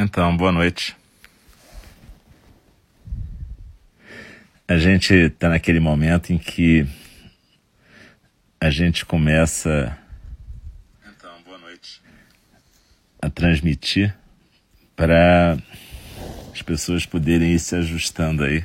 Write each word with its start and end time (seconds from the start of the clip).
Então, 0.00 0.36
boa 0.36 0.52
noite. 0.52 0.96
A 4.68 4.78
gente 4.78 5.12
está 5.12 5.48
naquele 5.48 5.80
momento 5.80 6.32
em 6.32 6.38
que 6.38 6.86
a 8.60 8.70
gente 8.70 9.04
começa 9.04 9.98
Então, 11.04 11.42
boa 11.44 11.58
noite. 11.58 12.00
a 13.20 13.28
transmitir 13.28 14.16
para 14.94 15.58
as 16.52 16.62
pessoas 16.62 17.04
poderem 17.04 17.54
ir 17.54 17.58
se 17.58 17.74
ajustando 17.74 18.44
aí. 18.44 18.64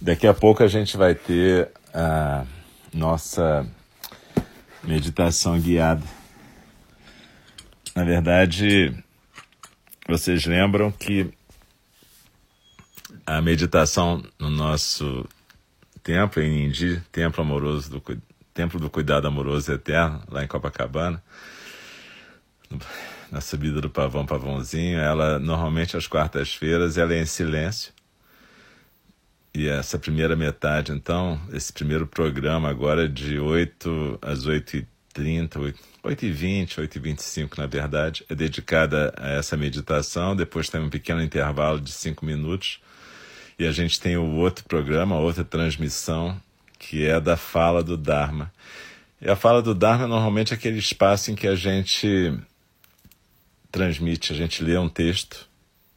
Daqui 0.00 0.26
a 0.26 0.34
pouco 0.34 0.64
a 0.64 0.68
gente 0.68 0.96
vai 0.96 1.14
ter 1.14 1.70
a 1.94 2.44
nossa 2.92 3.64
meditação 4.82 5.60
guiada. 5.60 6.02
Na 7.94 8.02
verdade, 8.02 8.92
vocês 10.08 10.46
lembram 10.46 10.90
que 10.90 11.30
a 13.26 13.42
meditação 13.42 14.24
no 14.38 14.48
nosso 14.48 15.28
templo 16.02 16.42
em 16.42 16.64
Indi, 16.64 17.02
Templo 17.12 17.42
Amoroso 17.42 17.90
do 17.90 18.02
Templo 18.54 18.80
do 18.80 18.88
Cuidado 18.88 19.28
Amoroso 19.28 19.70
Eterno, 19.70 20.22
lá 20.30 20.42
em 20.42 20.46
Copacabana, 20.48 21.22
na 23.30 23.42
subida 23.42 23.82
do 23.82 23.90
Pavão 23.90 24.24
Pavãozinho, 24.24 24.98
ela 24.98 25.38
normalmente 25.38 25.96
às 25.96 26.06
quartas-feiras 26.06 26.96
ela 26.96 27.12
é 27.12 27.20
em 27.20 27.26
silêncio. 27.26 27.92
E 29.54 29.68
essa 29.68 29.98
primeira 29.98 30.34
metade, 30.34 30.92
então, 30.92 31.38
esse 31.52 31.72
primeiro 31.72 32.06
programa 32.06 32.70
agora 32.70 33.04
é 33.04 33.08
de 33.08 33.38
8 33.38 34.18
às 34.22 34.46
8h30, 35.18 35.74
8h20, 36.04 36.76
8h25, 36.76 37.58
na 37.58 37.66
verdade, 37.66 38.24
é 38.28 38.34
dedicada 38.34 39.12
a 39.16 39.30
essa 39.30 39.56
meditação. 39.56 40.36
Depois 40.36 40.68
tem 40.68 40.80
um 40.80 40.90
pequeno 40.90 41.22
intervalo 41.22 41.80
de 41.80 41.90
5 41.90 42.24
minutos. 42.24 42.80
E 43.58 43.66
a 43.66 43.72
gente 43.72 44.00
tem 44.00 44.16
o 44.16 44.36
outro 44.36 44.64
programa, 44.64 45.18
outra 45.18 45.44
transmissão, 45.44 46.40
que 46.78 47.04
é 47.04 47.20
da 47.20 47.36
fala 47.36 47.82
do 47.82 47.96
Dharma. 47.96 48.52
E 49.20 49.28
a 49.28 49.34
fala 49.34 49.60
do 49.60 49.74
Dharma 49.74 50.04
é 50.04 50.06
normalmente 50.06 50.54
aquele 50.54 50.78
espaço 50.78 51.30
em 51.30 51.34
que 51.34 51.48
a 51.48 51.56
gente 51.56 52.38
transmite, 53.72 54.32
a 54.32 54.36
gente 54.36 54.62
lê 54.62 54.78
um 54.78 54.88
texto 54.88 55.48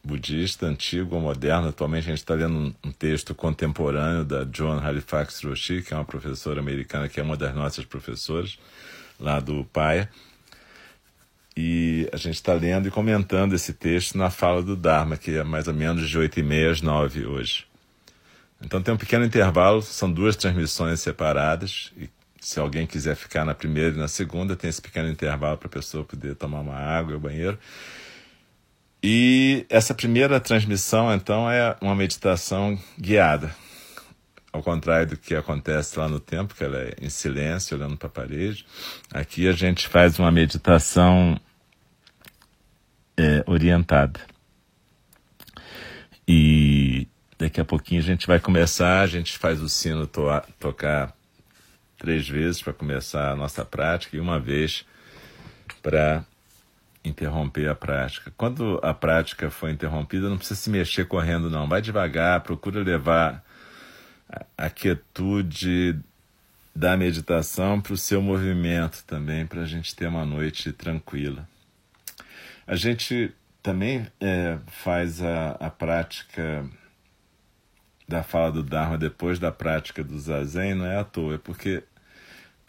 budista, 0.04 0.66
antigo 0.66 1.16
ou 1.16 1.22
moderno. 1.22 1.70
Atualmente 1.70 2.06
a 2.06 2.10
gente 2.10 2.18
está 2.18 2.34
lendo 2.34 2.76
um 2.84 2.92
texto 2.92 3.36
contemporâneo 3.36 4.26
da 4.26 4.48
Joan 4.52 4.82
Halifax 4.82 5.44
Roshi, 5.44 5.84
que 5.84 5.94
é 5.94 5.98
uma 5.98 6.04
professora 6.04 6.60
americana, 6.60 7.08
que 7.08 7.20
é 7.20 7.24
uma 7.24 7.38
das 7.38 7.54
nossas 7.54 7.86
professoras 7.86 8.58
lá 9.22 9.40
do 9.40 9.64
PAIA. 9.66 10.10
E 11.56 12.10
a 12.12 12.18
gente 12.18 12.36
está 12.36 12.54
lendo 12.54 12.88
e 12.88 12.92
comentando 12.92 13.54
esse 13.54 13.74
texto 13.74 14.18
na 14.18 14.30
fala 14.30 14.64
do 14.64 14.76
Dharma, 14.76 15.18
que 15.18 15.38
é 15.38 15.44
mais 15.44 15.68
ou 15.68 15.74
menos 15.74 16.10
de 16.10 16.18
8 16.18 16.40
e 16.40 16.44
meia 16.44 16.72
às 16.72 16.82
9 16.82 17.26
hoje. 17.26 17.66
Então 18.62 18.81
tem 18.81 18.94
um 18.94 18.98
pequeno 18.98 19.26
intervalo, 19.26 19.81
são 19.81 20.12
duas 20.12 20.36
transmissões 20.36 21.00
separadas, 21.00 21.92
e 21.98 22.10
se 22.40 22.60
alguém 22.60 22.88
quiser 22.88 23.16
ficar 23.16 23.46
na 23.46 23.54
primeira 23.54 23.96
e 23.96 24.00
na 24.00 24.08
segunda, 24.08 24.56
tem 24.56 24.70
esse 24.70 24.81
pequeno 24.81 25.10
intervalo 25.10 25.58
para 25.58 25.68
a 25.68 25.72
pessoa 25.72 26.04
poder 26.04 26.36
tomar 26.36 26.60
uma 26.62 26.76
água 26.76 27.16
o 27.16 27.20
banheiro. 27.20 27.58
E 29.04 29.66
essa 29.70 29.94
primeira 29.94 30.40
transmissão, 30.40 31.14
então, 31.14 31.50
é 31.50 31.76
uma 31.81 31.96
meditação 31.96 32.80
guiada. 33.00 33.54
Ao 34.53 34.62
contrário 34.62 35.07
do 35.07 35.17
que 35.17 35.34
acontece 35.34 35.97
lá 35.97 36.09
no 36.09 36.19
templo, 36.19 36.56
que 36.56 36.63
ela 36.63 36.78
é 36.78 36.95
em 37.01 37.09
silêncio, 37.09 37.78
olhando 37.78 37.95
para 37.95 38.07
a 38.07 38.12
parede. 38.12 38.66
Aqui 39.13 39.47
a 39.47 39.53
gente 39.53 39.88
faz 39.88 40.19
uma 40.19 40.31
meditação 40.31 41.39
é, 43.17 43.44
orientada. 43.47 44.19
E 46.28 47.07
daqui 47.38 47.62
a 47.62 47.66
pouquinho 47.66 48.01
a 48.01 48.03
gente 48.03 48.28
vai 48.28 48.39
começar, 48.39 49.01
a 49.01 49.07
gente 49.07 49.38
faz 49.38 49.62
o 49.62 49.69
sino 49.69 50.06
toa, 50.06 50.44
tocar 50.59 51.16
três 51.97 52.28
vezes 52.28 52.62
para 52.62 52.73
começar 52.73 53.31
a 53.31 53.35
nossa 53.35 53.63
prática 53.63 54.18
e 54.18 54.19
uma 54.19 54.39
vez 54.39 54.85
para 55.81 56.25
interromper 57.03 57.69
a 57.69 57.75
prática. 57.75 58.31
Quando 58.38 58.79
a 58.83 58.94
prática 58.94 59.50
for 59.50 59.69
interrompida, 59.69 60.29
não 60.29 60.38
precisa 60.38 60.59
se 60.59 60.69
mexer 60.69 61.06
correndo, 61.06 61.50
não. 61.50 61.68
Vai 61.68 61.81
devagar, 61.81 62.41
procura 62.41 62.83
levar 62.83 63.44
a 64.58 64.69
quietude 64.69 66.00
da 66.75 66.96
meditação 66.96 67.81
para 67.81 67.94
o 67.94 67.97
seu 67.97 68.22
movimento 68.22 69.03
também, 69.06 69.46
para 69.46 69.62
a 69.62 69.66
gente 69.66 69.96
ter 69.96 70.08
uma 70.08 70.25
noite 70.25 70.72
tranquila. 70.72 71.47
A 72.66 72.75
gente 72.75 73.34
também 73.62 74.08
é, 74.19 74.58
faz 74.68 75.22
a, 75.22 75.52
a 75.52 75.69
prática 75.69 76.66
da 78.08 78.24
fala 78.24 78.52
do 78.52 78.64
Dharma 78.64 78.97
depois 78.97 79.40
da 79.40 79.52
prática 79.52 80.03
do 80.03 80.19
Zazen, 80.19 80.75
não 80.75 80.86
é 80.86 80.98
à 80.98 81.03
toa, 81.03 81.36
é 81.36 81.38
porque 81.38 81.84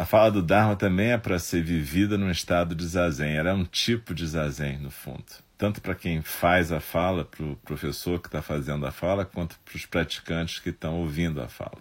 a 0.03 0.05
fala 0.05 0.33
do 0.33 0.43
Dharma 0.43 0.75
também 0.75 1.13
é 1.13 1.17
para 1.17 1.39
ser 1.39 1.63
vivida 1.63 2.19
num 2.19 2.29
estado 2.29 2.75
de 2.75 2.85
zazen. 2.85 3.37
Ela 3.37 3.51
é 3.51 3.53
um 3.53 3.65
tipo 3.65 4.13
de 4.13 4.27
zazen, 4.27 4.79
no 4.79 4.91
fundo. 4.91 5.25
Tanto 5.57 5.81
para 5.81 5.95
quem 5.95 6.21
faz 6.23 6.73
a 6.73 6.81
fala, 6.81 7.25
para 7.25 7.45
o 7.45 7.55
professor 7.59 8.21
que 8.21 8.27
está 8.27 8.43
fazendo 8.43 8.85
a 8.85 8.91
fala, 8.91 9.25
quanto 9.25 9.57
para 9.65 9.77
os 9.77 9.87
praticantes 9.87 10.59
que 10.59 10.71
estão 10.71 10.97
ouvindo 10.97 11.41
a 11.41 11.47
fala. 11.47 11.79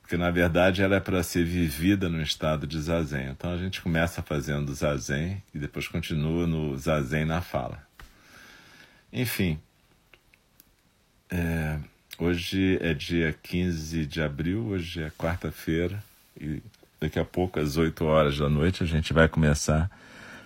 Porque, 0.00 0.16
na 0.16 0.30
verdade, 0.30 0.80
ela 0.80 0.96
é 0.96 1.00
para 1.00 1.22
ser 1.22 1.44
vivida 1.44 2.08
num 2.08 2.22
estado 2.22 2.66
de 2.66 2.80
zazen. 2.80 3.26
Então, 3.26 3.52
a 3.52 3.58
gente 3.58 3.82
começa 3.82 4.22
fazendo 4.22 4.72
zazen 4.72 5.42
e 5.54 5.58
depois 5.58 5.86
continua 5.86 6.46
no 6.46 6.78
zazen 6.78 7.26
na 7.26 7.42
fala. 7.42 7.86
Enfim, 9.12 9.60
é, 11.28 11.78
hoje 12.16 12.78
é 12.80 12.94
dia 12.94 13.34
15 13.42 14.06
de 14.06 14.22
abril, 14.22 14.64
hoje 14.64 15.02
é 15.02 15.10
quarta-feira 15.10 16.02
e 16.40 16.62
daqui 17.04 17.18
a 17.18 17.24
pouco, 17.24 17.60
às 17.60 17.76
8 17.76 18.02
horas 18.04 18.38
da 18.38 18.48
noite, 18.48 18.82
a 18.82 18.86
gente 18.86 19.12
vai 19.12 19.28
começar 19.28 19.90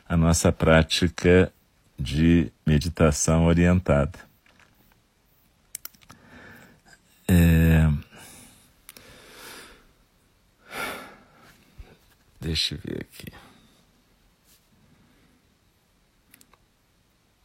a 0.08 0.16
nossa 0.16 0.50
prática 0.50 1.52
de 1.96 2.52
meditação 2.66 3.46
orientada. 3.46 4.18
É... 7.28 7.88
Deixa 12.40 12.74
eu 12.74 12.80
ver 12.84 13.02
aqui. 13.02 13.32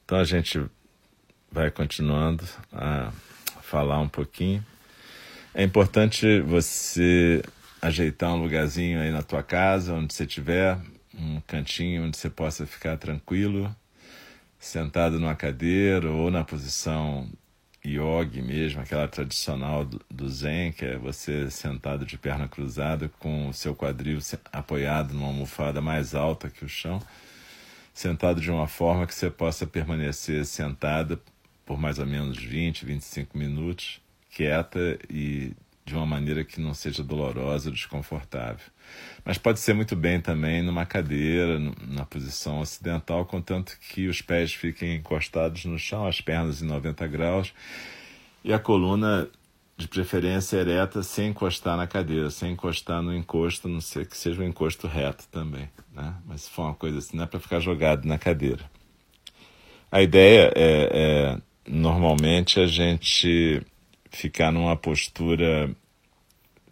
Então 0.06 0.18
a 0.18 0.24
gente 0.24 0.66
vai 1.52 1.70
continuando 1.70 2.44
a 2.72 3.12
falar 3.62 4.00
um 4.00 4.10
pouquinho. 4.10 4.66
É 5.54 5.64
importante 5.64 6.42
você 6.42 7.44
ajeitar 7.84 8.34
um 8.34 8.42
lugarzinho 8.42 9.02
aí 9.02 9.12
na 9.12 9.22
tua 9.22 9.44
casa, 9.44 9.94
onde 9.94 10.14
você 10.14 10.26
tiver, 10.26 10.78
um 11.14 11.42
cantinho 11.42 12.06
onde 12.06 12.16
você 12.16 12.30
possa 12.30 12.66
ficar 12.66 12.98
tranquilo, 12.98 13.76
sentado 14.58 15.20
numa 15.20 15.36
cadeira 15.36 16.10
ou 16.10 16.32
na 16.32 16.46
posição 16.46 17.30
yogi 17.86 18.42
mesmo, 18.42 18.80
aquela 18.80 19.06
tradicional 19.10 19.84
do 20.10 20.30
zen, 20.30 20.72
que 20.72 20.86
é 20.86 20.98
você 20.98 21.52
sentado 21.52 22.06
de 22.06 22.18
perna 22.18 22.48
cruzada 22.48 23.12
com 23.20 23.50
o 23.50 23.54
seu 23.54 23.76
quadril 23.76 24.20
apoiado 24.54 25.14
numa 25.14 25.28
almofada 25.28 25.82
mais 25.82 26.16
alta 26.16 26.50
que 26.50 26.64
o 26.64 26.70
chão, 26.70 27.02
sentado 27.94 28.40
de 28.40 28.50
uma 28.50 28.66
forma 28.66 29.06
que 29.06 29.14
você 29.14 29.30
possa 29.30 29.68
permanecer 29.68 30.46
sentada 30.46 31.20
por 31.66 31.78
mais 31.78 32.00
ou 32.00 32.06
menos 32.06 32.38
20, 32.38 32.86
25 32.86 33.38
minutos, 33.38 34.00
quieta 34.30 34.98
e 35.10 35.52
de 35.86 35.96
uma 35.96 36.06
maneira 36.06 36.44
que 36.44 36.62
não 36.62 36.74
seja 36.74 37.04
dolorosa 37.04 37.70
ou 37.70 37.74
desconfortável. 37.74 38.66
Mas 39.26 39.38
pode 39.38 39.60
ser 39.60 39.74
muito 39.74 39.96
bem 39.96 40.20
também 40.20 40.62
numa 40.62 40.86
cadeira, 40.86 41.60
na 41.88 42.06
posição 42.06 42.60
ocidental, 42.60 43.26
contanto 43.26 43.78
que 43.90 44.08
os 44.08 44.22
pés 44.22 44.54
fiquem 44.54 44.96
encostados 44.96 45.66
no 45.66 45.78
chão, 45.78 46.06
as 46.06 46.22
pernas 46.22 46.62
em 46.62 46.66
90 46.66 47.08
graus 47.08 47.54
e 48.44 48.54
a 48.54 48.60
coluna, 48.60 49.30
de 49.76 49.88
preferência, 49.88 50.58
ereta, 50.58 51.02
sem 51.02 51.30
encostar 51.30 51.76
na 51.76 51.88
cadeira, 51.88 52.30
sem 52.30 52.52
encostar 52.52 53.02
no 53.02 53.16
encosto, 53.16 53.68
não 53.68 53.82
ser 53.82 54.06
que 54.06 54.16
seja 54.16 54.42
um 54.42 54.46
encosto 54.46 54.88
reto 54.88 55.26
também. 55.32 55.68
Né? 55.92 56.14
Mas 56.26 56.42
se 56.42 56.50
for 56.50 56.64
uma 56.64 56.76
coisa 56.76 57.00
assim, 57.00 57.18
não 57.18 57.24
é 57.24 57.28
para 57.28 57.40
ficar 57.40 57.60
jogado 57.60 58.06
na 58.06 58.18
cadeira. 58.18 58.70
A 59.92 60.02
ideia 60.02 60.52
é, 60.56 60.90
é 60.92 61.42
normalmente 61.68 62.60
a 62.60 62.68
gente 62.68 63.62
ficar 64.14 64.52
numa 64.52 64.78
postura 64.78 65.76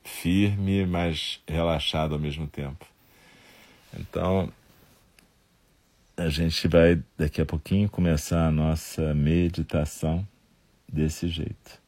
firme, 0.04 0.86
mas 0.86 1.42
relaxada 1.48 2.14
ao 2.14 2.20
mesmo 2.20 2.48
tempo. 2.48 2.86
Então, 4.00 4.52
a 6.16 6.30
gente 6.30 6.68
vai 6.68 7.02
daqui 7.18 7.42
a 7.42 7.46
pouquinho 7.46 7.90
começar 7.90 8.48
a 8.48 8.52
nossa 8.52 9.14
meditação 9.14 10.26
desse 10.88 11.28
jeito. 11.28 11.82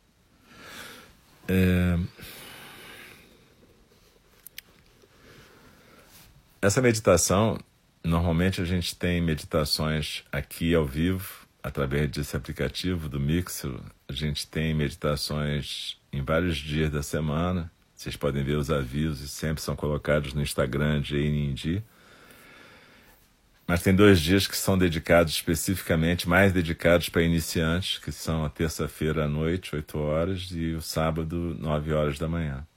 É... 1.47 1.97
Essa 6.61 6.81
meditação, 6.81 7.59
normalmente 8.03 8.61
a 8.61 8.65
gente 8.65 8.95
tem 8.95 9.21
meditações 9.21 10.23
aqui 10.31 10.73
ao 10.73 10.85
vivo, 10.85 11.45
através 11.61 12.09
desse 12.09 12.35
aplicativo 12.35 13.07
do 13.07 13.19
Mixer, 13.19 13.71
a 14.13 14.17
gente 14.17 14.47
tem 14.47 14.73
meditações 14.73 15.97
em 16.11 16.21
vários 16.21 16.57
dias 16.57 16.91
da 16.91 17.01
semana. 17.01 17.71
Vocês 17.95 18.15
podem 18.15 18.43
ver 18.43 18.57
os 18.57 18.69
avisos, 18.69 19.31
sempre 19.31 19.61
são 19.61 19.75
colocados 19.75 20.33
no 20.33 20.41
Instagram 20.41 21.01
de 21.01 21.17
Inindi. 21.17 21.83
Mas 23.65 23.81
tem 23.81 23.95
dois 23.95 24.19
dias 24.19 24.45
que 24.45 24.57
são 24.57 24.77
dedicados 24.77 25.33
especificamente, 25.33 26.27
mais 26.27 26.51
dedicados 26.51 27.09
para 27.09 27.23
iniciantes, 27.23 27.97
que 27.97 28.11
são 28.11 28.43
a 28.43 28.49
terça-feira 28.49 29.25
à 29.25 29.27
noite, 29.27 29.75
8 29.75 29.97
horas, 29.97 30.49
e 30.51 30.73
o 30.73 30.81
sábado, 30.81 31.55
9 31.59 31.93
horas 31.93 32.19
da 32.19 32.27
manhã. 32.27 32.67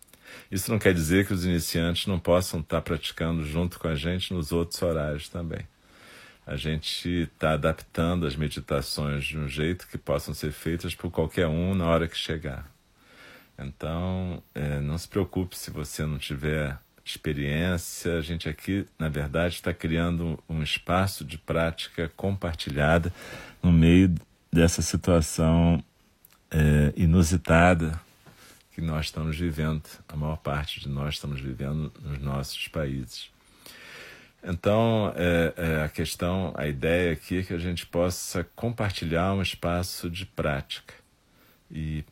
Isso 0.50 0.70
não 0.70 0.78
quer 0.78 0.94
dizer 0.94 1.26
que 1.26 1.32
os 1.32 1.44
iniciantes 1.44 2.06
não 2.06 2.18
possam 2.18 2.60
estar 2.60 2.80
praticando 2.82 3.44
junto 3.44 3.78
com 3.78 3.88
a 3.88 3.96
gente 3.96 4.32
nos 4.32 4.52
outros 4.52 4.80
horários 4.80 5.28
também. 5.28 5.66
A 6.46 6.56
gente 6.56 7.08
está 7.08 7.54
adaptando 7.54 8.24
as 8.24 8.36
meditações 8.36 9.24
de 9.24 9.36
um 9.36 9.48
jeito 9.48 9.88
que 9.88 9.98
possam 9.98 10.32
ser 10.32 10.52
feitas 10.52 10.94
por 10.94 11.10
qualquer 11.10 11.48
um 11.48 11.74
na 11.74 11.86
hora 11.86 12.06
que 12.06 12.16
chegar. 12.16 12.70
Então, 13.58 14.42
é, 14.54 14.78
não 14.80 14.96
se 14.96 15.08
preocupe 15.08 15.56
se 15.56 15.70
você 15.70 16.06
não 16.06 16.18
tiver 16.18 16.78
experiência. 17.04 18.16
A 18.18 18.20
gente 18.20 18.48
aqui, 18.48 18.86
na 18.98 19.08
verdade, 19.08 19.54
está 19.54 19.74
criando 19.74 20.38
um 20.48 20.62
espaço 20.62 21.24
de 21.24 21.36
prática 21.36 22.12
compartilhada 22.16 23.12
no 23.62 23.72
meio 23.72 24.14
dessa 24.52 24.82
situação 24.82 25.82
é, 26.50 26.92
inusitada 26.96 28.00
que 28.72 28.80
nós 28.80 29.06
estamos 29.06 29.36
vivendo, 29.38 29.82
a 30.06 30.16
maior 30.16 30.36
parte 30.36 30.80
de 30.80 30.88
nós 30.88 31.14
estamos 31.14 31.40
vivendo 31.40 31.90
nos 32.02 32.18
nossos 32.18 32.68
países. 32.68 33.30
Então, 34.42 35.12
é, 35.16 35.54
é, 35.56 35.84
a 35.84 35.88
questão, 35.88 36.52
a 36.56 36.66
ideia 36.66 37.12
aqui 37.12 37.38
é 37.38 37.42
que 37.42 37.52
a 37.52 37.58
gente 37.58 37.84
possa 37.86 38.44
compartilhar 38.54 39.34
um 39.34 39.42
espaço 39.42 40.08
de 40.08 40.24
prática. 40.24 40.94
E 41.70 42.04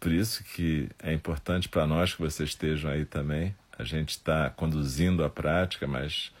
por 0.00 0.12
isso 0.12 0.42
que 0.42 0.88
é 1.02 1.12
importante 1.12 1.68
para 1.68 1.86
nós 1.86 2.14
que 2.14 2.20
vocês 2.20 2.50
estejam 2.50 2.90
aí 2.90 3.04
também, 3.04 3.54
a 3.78 3.84
gente 3.84 4.10
está 4.10 4.50
conduzindo 4.50 5.24
a 5.24 5.30
prática, 5.30 5.86
mas 5.86 6.32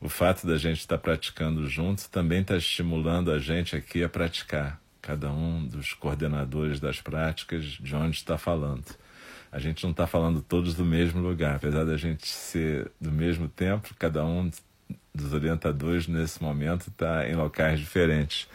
o 0.00 0.08
fato 0.08 0.46
da 0.46 0.56
gente 0.56 0.80
estar 0.80 0.96
tá 0.96 1.02
praticando 1.02 1.68
juntos 1.68 2.06
também 2.08 2.40
está 2.40 2.56
estimulando 2.56 3.30
a 3.30 3.38
gente 3.38 3.76
aqui 3.76 4.02
a 4.02 4.08
praticar, 4.08 4.80
cada 5.00 5.30
um 5.30 5.64
dos 5.64 5.92
coordenadores 5.92 6.80
das 6.80 7.00
práticas 7.00 7.64
de 7.64 7.94
onde 7.94 8.16
está 8.16 8.36
falando. 8.36 8.84
A 9.52 9.58
gente 9.58 9.82
não 9.82 9.90
está 9.90 10.06
falando 10.06 10.40
todos 10.40 10.74
do 10.74 10.84
mesmo 10.84 11.20
lugar, 11.20 11.56
apesar 11.56 11.84
da 11.84 11.96
gente 11.96 12.26
ser 12.26 12.90
do 13.00 13.10
mesmo 13.10 13.48
tempo, 13.48 13.94
cada 13.98 14.24
um 14.24 14.50
dos 15.14 15.32
orientadores 15.32 16.06
nesse 16.06 16.42
momento 16.42 16.88
está 16.88 17.28
em 17.28 17.34
locais 17.34 17.78
diferentes. 17.78 18.48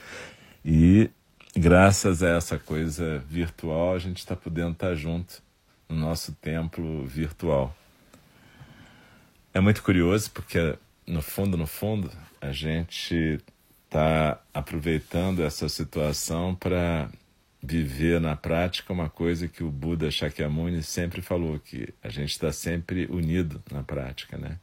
E 0.63 1.09
graças 1.55 2.23
a 2.23 2.29
essa 2.29 2.57
coisa 2.57 3.19
virtual, 3.29 3.95
a 3.95 3.99
gente 3.99 4.17
está 4.17 4.35
podendo 4.35 4.71
estar 4.71 4.89
tá 4.89 4.95
junto 4.95 5.41
no 5.87 5.95
nosso 5.95 6.33
templo 6.33 7.05
virtual. 7.05 7.75
É 9.53 9.59
muito 9.59 9.81
curioso 9.83 10.31
porque, 10.31 10.77
no 11.07 11.21
fundo, 11.21 11.55
no 11.55 11.67
fundo, 11.67 12.11
a 12.41 12.51
gente 12.51 13.39
está 13.85 14.39
aproveitando 14.53 15.43
essa 15.43 15.69
situação 15.69 16.53
para 16.53 17.09
viver 17.63 18.19
na 18.19 18.35
prática 18.35 18.93
uma 18.93 19.09
coisa 19.09 19.47
que 19.47 19.63
o 19.63 19.71
Buda 19.71 20.11
Shakyamuni 20.11 20.83
sempre 20.83 21.21
falou, 21.21 21.59
que 21.59 21.93
a 22.03 22.09
gente 22.09 22.31
está 22.31 22.51
sempre 22.51 23.07
unido 23.09 23.63
na 23.71 23.81
prática, 23.81 24.37
né? 24.37 24.59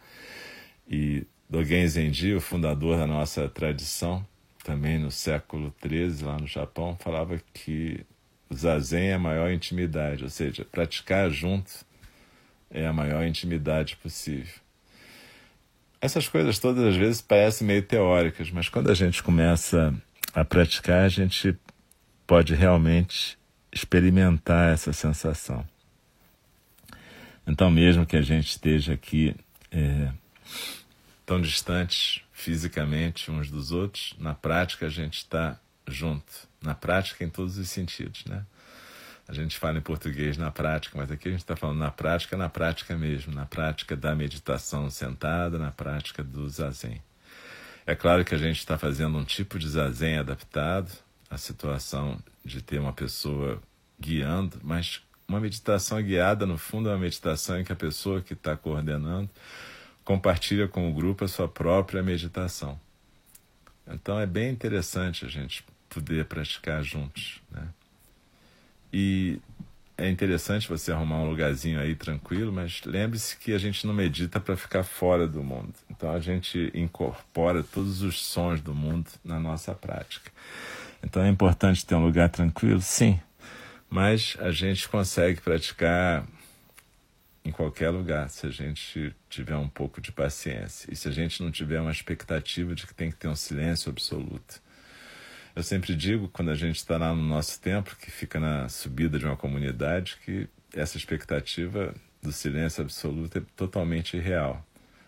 E 0.89 1.27
Dogen 1.53 1.87
Zenji, 1.87 2.33
o 2.33 2.41
fundador 2.41 2.97
da 2.97 3.07
nossa 3.07 3.47
tradição, 3.47 4.27
também 4.65 4.99
no 4.99 5.11
século 5.11 5.71
XIII, 5.87 6.25
lá 6.25 6.39
no 6.39 6.47
Japão, 6.47 6.97
falava 6.99 7.39
que 7.53 8.07
o 8.49 8.55
zazen 8.55 9.09
é 9.09 9.13
a 9.13 9.19
maior 9.19 9.53
intimidade, 9.53 10.25
ou 10.25 10.31
seja, 10.31 10.65
praticar 10.65 11.31
junto 11.31 11.71
é 12.71 12.87
a 12.87 12.93
maior 12.93 13.27
intimidade 13.27 13.99
possível. 13.99 14.55
Essas 16.01 16.27
coisas 16.27 16.59
todas 16.59 16.83
às 16.85 16.97
vezes 16.97 17.21
parecem 17.21 17.67
meio 17.67 17.83
teóricas, 17.83 18.51
mas 18.51 18.71
quando 18.71 18.91
a 18.91 18.95
gente 18.95 19.23
começa 19.23 19.95
a 20.33 20.47
praticar, 20.47 21.05
a 21.05 21.09
gente 21.11 21.55
pode 22.27 22.55
realmente 22.55 23.37
experimentar 23.71 24.73
essa 24.73 24.91
sensação. 24.91 25.63
Então, 27.47 27.71
mesmo 27.71 28.07
que 28.07 28.17
a 28.17 28.23
gente 28.23 28.49
esteja 28.49 28.95
aqui 28.95 29.37
é, 29.71 30.09
tão 31.25 31.41
distantes 31.41 32.23
fisicamente 32.33 33.31
uns 33.31 33.51
dos 33.51 33.73
outros, 33.73 34.15
na 34.19 34.35
prática 34.35 34.87
a 34.87 34.91
gente 34.91 35.19
está 35.19 35.59
junto. 35.87 36.33
Na 36.61 36.75
prática, 36.75 37.25
em 37.25 37.29
todos 37.29 37.59
os 37.59 37.69
sentidos, 37.69 38.25
né? 38.27 38.45
A 39.29 39.33
gente 39.33 39.59
fala 39.59 39.79
em 39.79 39.83
português 39.83 40.37
na 40.37 40.51
prática, 40.51 40.99
mas 40.99 41.11
aqui 41.11 41.29
a 41.29 41.31
gente 41.31 41.41
está 41.41 41.57
falando 41.57 41.79
na 41.79 41.91
prática, 41.91 42.37
na 42.37 42.49
prática 42.49 42.97
mesmo, 42.97 43.33
na 43.33 43.47
prática 43.47 43.97
da 43.97 44.15
meditação 44.15 44.91
sentada, 44.91 45.59
na 45.59 45.71
prática 45.71 46.23
do 46.23 46.49
zazen. 46.49 47.01
É 47.87 47.95
claro 47.95 48.25
que 48.25 48.35
a 48.35 48.39
gente 48.39 48.59
está 48.59 48.77
fazendo 48.77 49.17
um 49.17 49.25
tipo 49.25 49.59
de 49.59 49.69
zazen 49.69 50.19
adaptado 50.19 50.93
à 51.31 51.39
situação 51.39 52.19
de 52.45 52.61
ter 52.61 52.79
uma 52.79 52.93
pessoa 52.93 53.63
guiando, 53.99 54.59
mas 54.63 55.01
uma 55.27 55.41
meditação 55.41 56.03
guiada, 56.03 56.45
no 56.45 56.59
fundo, 56.59 56.89
é 56.89 56.93
uma 56.93 56.99
meditação 56.99 57.59
em 57.59 57.65
que 57.65 57.73
a 57.73 57.77
pessoa 57.77 58.21
que 58.21 58.35
está 58.35 58.57
coordenando 58.57 59.31
compartilha 60.05 60.69
com 60.69 60.91
o 60.91 60.93
grupo 60.93 61.25
a 61.25 61.29
sua 61.29 61.49
própria 61.49 62.03
meditação. 62.03 62.79
Então 63.87 64.19
é 64.19 64.27
bem 64.27 64.51
interessante 64.51 65.25
a 65.25 65.29
gente 65.29 65.65
poder 65.89 66.25
praticar 66.25 66.83
juntos, 66.83 67.41
né? 67.51 67.69
E 68.93 69.41
é 69.97 70.09
interessante 70.09 70.69
você 70.69 70.93
arrumar 70.93 71.19
um 71.19 71.31
lugarzinho 71.31 71.81
aí 71.81 71.95
tranquilo, 71.95 72.53
mas 72.53 72.81
lembre-se 72.85 73.37
que 73.37 73.53
a 73.53 73.59
gente 73.59 73.87
não 73.87 73.95
medita 73.95 74.41
para 74.41 74.57
ficar 74.57 74.83
fora 74.83 75.27
do 75.27 75.43
mundo. 75.43 75.75
Então 75.91 76.11
a 76.13 76.21
gente 76.21 76.71
incorpora 76.75 77.63
todos 77.63 78.03
os 78.03 78.25
sons 78.25 78.61
do 78.61 78.75
mundo 78.75 79.11
na 79.25 79.39
nossa 79.39 79.75
prática. 79.75 80.31
Então 81.03 81.23
é 81.23 81.29
importante 81.29 81.85
ter 81.85 81.95
um 81.95 82.05
lugar 82.05 82.29
tranquilo, 82.29 82.81
sim, 82.81 83.21
mas 83.89 84.37
a 84.41 84.51
gente 84.51 84.89
consegue 84.89 85.41
praticar 85.41 86.27
em 87.45 87.51
qualquer 87.51 87.91
lugar, 87.91 88.29
se 88.31 88.47
a 88.47 88.51
gente 88.51 89.15
tiver 89.29 89.57
um 89.57 89.69
pouco 89.69 90.01
de 90.01 90.13
paciência 90.13 90.93
e 90.93 90.97
se 90.97 91.09
a 91.09 91.11
gente 91.11 91.43
não 91.43 91.51
tiver 91.51 91.81
uma 91.81 91.91
expectativa 91.91 92.75
de 92.75 92.87
que 92.87 92.95
tem 92.95 93.11
que 93.11 93.17
ter 93.17 93.29
um 93.29 93.35
silêncio 93.35 93.91
absoluto. 93.91 94.63
Eu 95.55 95.63
sempre 95.63 95.95
digo, 95.95 96.29
quando 96.29 96.51
a 96.51 96.55
gente 96.55 96.77
está 96.77 96.97
lá 96.97 97.15
no 97.15 97.23
nosso 97.23 97.61
templo, 97.61 97.97
que 97.97 98.11
fica 98.11 98.41
na 98.41 98.69
subida 98.69 99.19
de 99.19 99.27
uma 99.27 99.37
comunidade, 99.37 100.19
que 100.25 100.49
essa 100.73 100.97
expectativa 100.97 101.95
do 102.23 102.33
silêncio 102.33 102.83
absoluto 102.83 103.39
é 103.39 103.43
totalmente 103.57 104.17
irreal. 104.17 104.65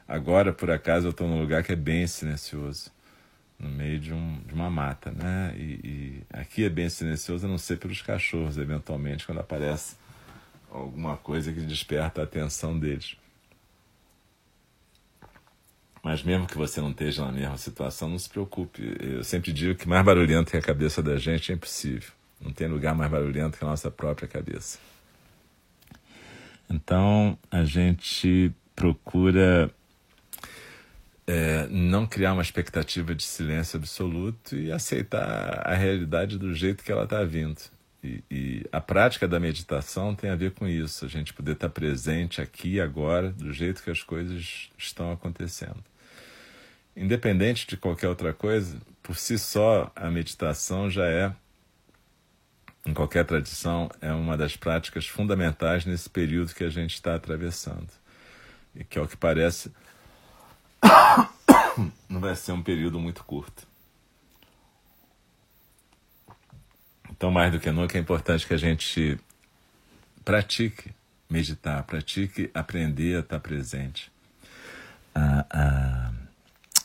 Agora, 0.07 0.53
por 0.53 0.71
acaso, 0.71 1.07
eu 1.07 1.13
estou 1.13 1.27
num 1.27 1.41
lugar 1.41 1.63
que 1.63 1.73
é 1.73 1.77
bem 1.77 2.07
silencioso, 2.07 2.91
no 3.59 3.71
meio 3.71 3.99
de, 3.99 4.13
um, 4.13 4.43
de 4.47 4.53
uma 4.53 4.69
mata, 4.69 5.11
né? 5.11 5.55
E, 5.57 5.63
e, 5.63 6.23
aqui 6.31 6.65
é 6.65 6.69
bem 6.69 6.91
silencioso, 6.91 7.47
a 7.47 7.49
não 7.49 7.57
ser 7.57 7.79
pelos 7.79 8.03
cachorros, 8.03 8.59
eventualmente, 8.59 9.25
quando 9.25 9.41
aparece 9.41 9.97
alguma 10.75 11.17
coisa 11.17 11.53
que 11.53 11.61
desperta 11.61 12.21
a 12.21 12.25
atenção 12.25 12.79
deles. 12.79 13.17
Mas 16.03 16.23
mesmo 16.23 16.47
que 16.47 16.59
você 16.59 16.81
não 16.81 16.91
esteja 16.91 17.25
na 17.25 17.33
mesma 17.33 17.57
situação, 17.57 18.11
não 18.11 18.19
se 18.19 18.29
preocupe. 18.29 18.95
Eu 19.01 19.25
sempre 19.25 19.53
digo 19.53 19.79
que 19.79 19.89
mais 19.89 20.05
barulhento 20.05 20.51
que 20.51 20.57
a 20.57 20.63
cabeça 20.63 21.03
da 21.03 21.17
gente 21.17 21.51
é 21.51 21.55
impossível. 21.55 22.11
Não 22.41 22.53
tem 22.53 22.69
lugar 22.69 22.95
mais 22.95 23.11
barulhento 23.11 23.57
que 23.57 23.65
a 23.65 23.69
nossa 23.69 23.91
própria 23.91 24.29
cabeça. 24.29 24.79
Então 26.69 27.39
a 27.51 27.65
gente 27.65 28.53
procura 28.77 29.71
é, 31.27 31.67
não 31.69 32.07
criar 32.07 32.35
uma 32.35 32.43
expectativa 32.43 33.15
de 33.15 33.23
silêncio 33.23 33.79
absoluto 33.79 34.57
e 34.57 34.71
aceitar 34.71 35.63
a 35.67 35.75
realidade 35.75 36.37
do 36.37 36.53
jeito 36.53 36.85
que 36.85 36.93
ela 36.93 37.05
está 37.05 37.25
vindo. 37.25 37.63
E, 38.05 38.23
e, 38.31 38.67
a 38.71 38.83
prática 38.83 39.27
da 39.27 39.41
meditação 39.41 40.15
tem 40.15 40.29
a 40.29 40.37
ver 40.37 40.51
com 40.51 40.69
isso, 40.69 41.07
a 41.07 41.09
gente 41.09 41.33
poder 41.33 41.53
estar 41.53 41.71
presente 41.71 42.43
aqui 42.43 42.79
agora, 42.79 43.31
do 43.31 43.51
jeito 43.51 43.83
que 43.83 43.91
as 43.91 44.03
coisas 44.03 44.69
estão 44.77 45.11
acontecendo. 45.11 45.83
Independente 46.95 47.67
de 47.67 47.79
qualquer 47.79 48.09
outra 48.09 48.35
coisa, 48.35 48.79
por 49.03 49.17
si 49.17 49.39
só 49.39 49.91
a 49.97 50.11
meditação 50.11 50.91
já 50.91 51.07
é, 51.07 51.35
em 52.85 52.93
qualquer 52.93 53.25
tradição, 53.25 53.91
é 54.03 54.13
uma 54.13 54.37
das 54.37 54.55
práticas 54.55 55.07
fundamentais 55.07 55.87
nesse 55.87 56.11
período 56.11 56.55
que 56.55 56.65
a 56.65 56.69
gente 56.69 56.93
está 56.93 57.15
atravessando. 57.15 57.89
E 58.75 58.85
que, 58.85 58.99
ao 58.99 59.09
que 59.09 59.17
parece, 59.17 59.73
não 62.07 62.21
vai 62.21 62.37
ser 62.37 62.53
um 62.53 62.63
período 62.63 63.01
muito 63.01 63.25
curto. 63.25 63.67
Então, 67.17 67.31
mais 67.31 67.53
do 67.53 67.61
que 67.61 67.71
nunca, 67.71 67.97
é 67.97 68.01
importante 68.01 68.47
que 68.47 68.55
a 68.55 68.59
gente 68.59 69.19
pratique 70.25 70.91
meditar, 71.31 71.83
pratique 71.85 72.51
aprender 72.53 73.17
a 73.17 73.21
estar 73.21 73.41
presente. 73.41 74.11
A, 75.15 75.47
a 75.51 76.13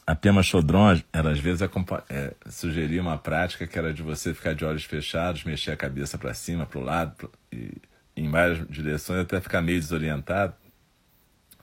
a 0.10 0.16
Pema 0.16 0.42
Chodron, 0.42 1.00
ela 1.14 1.30
às 1.30 1.40
vezes 1.40 1.62
é, 2.10 2.34
sugeria 2.50 3.00
uma 3.00 3.16
prática 3.16 3.68
que 3.68 3.78
era 3.78 3.94
de 3.94 4.02
você 4.02 4.34
ficar 4.34 4.56
de 4.56 4.66
olhos 4.66 4.84
fechados, 4.84 5.44
mexer 5.44 5.70
a 5.70 5.78
cabeça 5.78 6.18
para 6.18 6.34
cima, 6.34 6.66
para 6.66 6.80
o 6.80 6.84
lado, 6.84 7.16
pro, 7.16 7.32
e, 7.54 7.74
em 8.18 8.28
várias 8.28 8.68
direções, 8.68 9.20
até 9.20 9.40
ficar 9.40 9.62
meio 9.62 9.80
desorientado, 9.80 10.56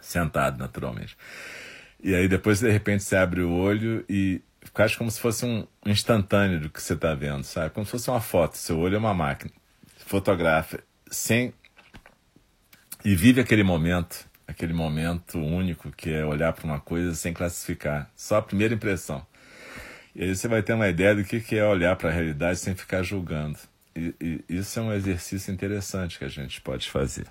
sentado 0.00 0.60
naturalmente. 0.60 1.18
E 2.00 2.14
aí 2.14 2.28
depois, 2.28 2.60
de 2.60 2.70
repente, 2.70 3.02
você 3.02 3.16
abre 3.16 3.40
o 3.40 3.50
olho 3.50 4.04
e 4.08 4.40
quase 4.76 4.94
como 4.94 5.10
se 5.10 5.18
fosse 5.18 5.46
um 5.46 5.66
instantâneo 5.86 6.60
do 6.60 6.68
que 6.68 6.82
você 6.82 6.92
está 6.92 7.14
vendo, 7.14 7.44
sabe? 7.44 7.70
Como 7.70 7.86
se 7.86 7.92
fosse 7.92 8.10
uma 8.10 8.20
foto. 8.20 8.58
Seu 8.58 8.78
olho 8.78 8.96
é 8.96 8.98
uma 8.98 9.14
máquina. 9.14 9.50
Fotografa 9.96 10.80
sem. 11.10 11.54
E 13.02 13.16
vive 13.16 13.40
aquele 13.40 13.62
momento, 13.62 14.26
aquele 14.46 14.74
momento 14.74 15.38
único 15.38 15.90
que 15.92 16.12
é 16.12 16.22
olhar 16.26 16.52
para 16.52 16.66
uma 16.66 16.78
coisa 16.78 17.14
sem 17.14 17.32
classificar. 17.32 18.10
Só 18.14 18.36
a 18.36 18.42
primeira 18.42 18.74
impressão. 18.74 19.26
E 20.14 20.24
aí 20.24 20.36
você 20.36 20.46
vai 20.46 20.62
ter 20.62 20.74
uma 20.74 20.88
ideia 20.88 21.14
do 21.14 21.24
que 21.24 21.56
é 21.56 21.64
olhar 21.64 21.96
para 21.96 22.10
a 22.10 22.12
realidade 22.12 22.58
sem 22.58 22.74
ficar 22.74 23.02
julgando. 23.02 23.58
E, 23.96 24.14
e 24.20 24.44
isso 24.46 24.78
é 24.78 24.82
um 24.82 24.92
exercício 24.92 25.54
interessante 25.54 26.18
que 26.18 26.24
a 26.26 26.28
gente 26.28 26.60
pode 26.60 26.90
fazer. 26.90 27.26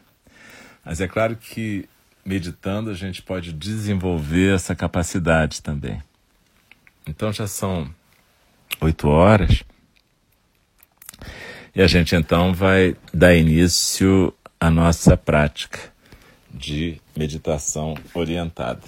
Mas 0.83 0.99
é 0.99 1.07
claro 1.07 1.35
que 1.35 1.87
meditando 2.25 2.89
a 2.89 2.95
gente 2.95 3.21
pode 3.21 3.53
desenvolver 3.53 4.55
essa 4.55 4.73
capacidade 4.73 5.61
também. 5.61 6.01
Então 7.07 7.31
já 7.31 7.47
são 7.47 7.93
oito 8.81 9.07
horas. 9.07 9.63
E 11.75 11.81
a 11.81 11.87
gente 11.87 12.15
então 12.15 12.53
vai 12.53 12.95
dar 13.13 13.35
início 13.35 14.33
à 14.59 14.69
nossa 14.69 15.17
prática 15.17 15.79
de 16.49 17.01
meditação 17.15 17.95
orientada. 18.13 18.81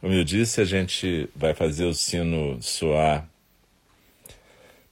Como 0.00 0.12
eu 0.12 0.24
disse, 0.24 0.60
a 0.60 0.64
gente 0.64 1.28
vai 1.36 1.54
fazer 1.54 1.84
o 1.84 1.94
sino 1.94 2.60
soar 2.60 3.28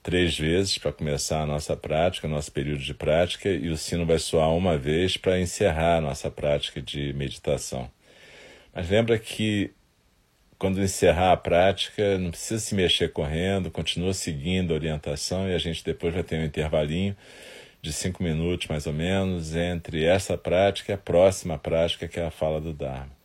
três 0.01 0.37
vezes 0.37 0.77
para 0.77 0.93
começar 0.93 1.41
a 1.41 1.45
nossa 1.45 1.75
prática, 1.75 2.27
nosso 2.29 2.51
período 2.51 2.81
de 2.81 2.93
prática, 2.93 3.49
e 3.49 3.69
o 3.69 3.77
sino 3.77 4.05
vai 4.05 4.17
soar 4.17 4.49
uma 4.51 4.77
vez 4.77 5.17
para 5.17 5.39
encerrar 5.39 5.97
a 5.97 6.01
nossa 6.01 6.31
prática 6.31 6.81
de 6.81 7.11
meditação. 7.13 7.91
Mas 8.73 8.89
lembra 8.89 9.19
que 9.19 9.71
quando 10.57 10.81
encerrar 10.81 11.31
a 11.31 11.37
prática, 11.37 12.17
não 12.17 12.29
precisa 12.29 12.59
se 12.59 12.75
mexer 12.75 13.11
correndo, 13.11 13.71
continua 13.71 14.13
seguindo 14.13 14.71
a 14.71 14.75
orientação 14.75 15.49
e 15.49 15.53
a 15.53 15.57
gente 15.57 15.83
depois 15.83 16.13
vai 16.13 16.23
ter 16.23 16.39
um 16.39 16.45
intervalinho 16.45 17.15
de 17.81 17.91
cinco 17.91 18.21
minutos 18.21 18.67
mais 18.67 18.85
ou 18.85 18.93
menos 18.93 19.55
entre 19.55 20.03
essa 20.05 20.37
prática 20.37 20.91
e 20.91 20.95
a 20.95 20.99
próxima 20.99 21.57
prática, 21.57 22.07
que 22.07 22.19
é 22.19 22.25
a 22.25 22.31
fala 22.31 22.61
do 22.61 22.73
Dharma. 22.73 23.20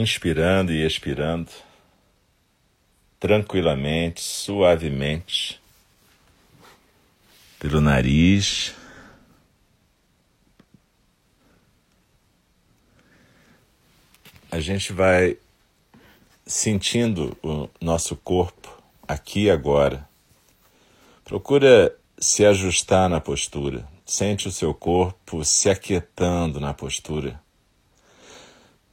Inspirando 0.00 0.72
e 0.72 0.86
expirando, 0.86 1.50
tranquilamente, 3.18 4.20
suavemente, 4.20 5.60
pelo 7.58 7.80
nariz. 7.80 8.74
A 14.50 14.60
gente 14.60 14.92
vai 14.92 15.38
sentindo 16.46 17.36
o 17.42 17.68
nosso 17.80 18.16
corpo 18.16 18.82
aqui 19.08 19.44
e 19.44 19.50
agora. 19.50 20.08
Procura 21.24 21.94
se 22.18 22.44
ajustar 22.44 23.08
na 23.08 23.20
postura. 23.20 23.86
Sente 24.04 24.46
o 24.46 24.52
seu 24.52 24.72
corpo 24.72 25.44
se 25.44 25.68
aquietando 25.68 26.60
na 26.60 26.72
postura. 26.72 27.40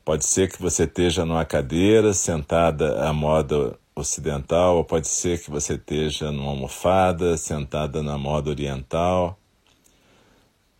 Pode 0.06 0.26
ser 0.26 0.52
que 0.52 0.62
você 0.62 0.84
esteja 0.84 1.26
numa 1.26 1.46
cadeira 1.46 2.14
sentada 2.14 3.08
à 3.08 3.14
moda 3.14 3.80
ocidental, 3.96 4.78
ou 4.78 4.84
pode 4.84 5.08
ser 5.08 5.42
que 5.42 5.50
você 5.50 5.76
esteja 5.76 6.30
numa 6.30 6.50
almofada 6.50 7.38
sentada 7.38 8.04
na 8.04 8.18
moda 8.18 8.50
oriental. 8.50 9.40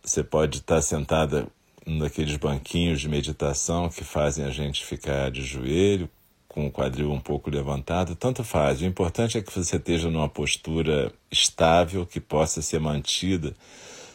Você 0.02 0.22
pode 0.22 0.58
estar 0.58 0.82
sentada 0.82 1.46
naqueles 1.86 2.36
banquinhos 2.36 3.00
de 3.00 3.08
meditação 3.08 3.88
que 3.88 4.04
fazem 4.04 4.44
a 4.44 4.50
gente 4.50 4.84
ficar 4.84 5.30
de 5.30 5.42
joelho, 5.42 6.10
com 6.46 6.66
o 6.66 6.70
quadril 6.70 7.10
um 7.10 7.18
pouco 7.18 7.50
levantado, 7.50 8.14
tanto 8.14 8.44
faz. 8.44 8.82
O 8.82 8.84
importante 8.84 9.38
é 9.38 9.42
que 9.42 9.52
você 9.52 9.76
esteja 9.76 10.10
numa 10.10 10.28
postura 10.28 11.10
estável 11.30 12.04
que 12.04 12.20
possa 12.20 12.60
ser 12.60 12.78
mantida 12.78 13.54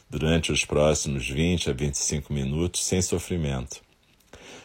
durante 0.07 0.51
os 0.51 0.63
próximos 0.63 1.27
20 1.27 1.71
a 1.71 1.73
25 1.73 2.31
minutos 2.31 2.85
sem 2.85 3.01
sofrimento. 3.01 3.88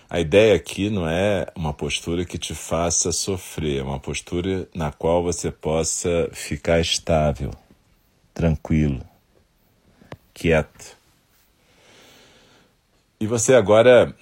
A 0.09 0.21
ideia 0.21 0.55
aqui 0.55 0.91
não 0.91 1.09
é 1.09 1.47
uma 1.57 1.73
postura 1.73 2.25
que 2.25 2.37
te 2.37 2.55
faça 2.55 3.11
sofrer, 3.11 3.79
é 3.79 3.83
uma 3.83 3.99
postura 3.99 4.69
na 4.75 4.93
qual 4.93 5.23
você 5.23 5.51
possa 5.51 6.29
ficar 6.33 6.79
estável, 6.79 7.51
tranquilo, 8.35 9.01
quieto. 10.33 10.97
E 13.19 13.27
você 13.27 13.55
agora 13.55 14.15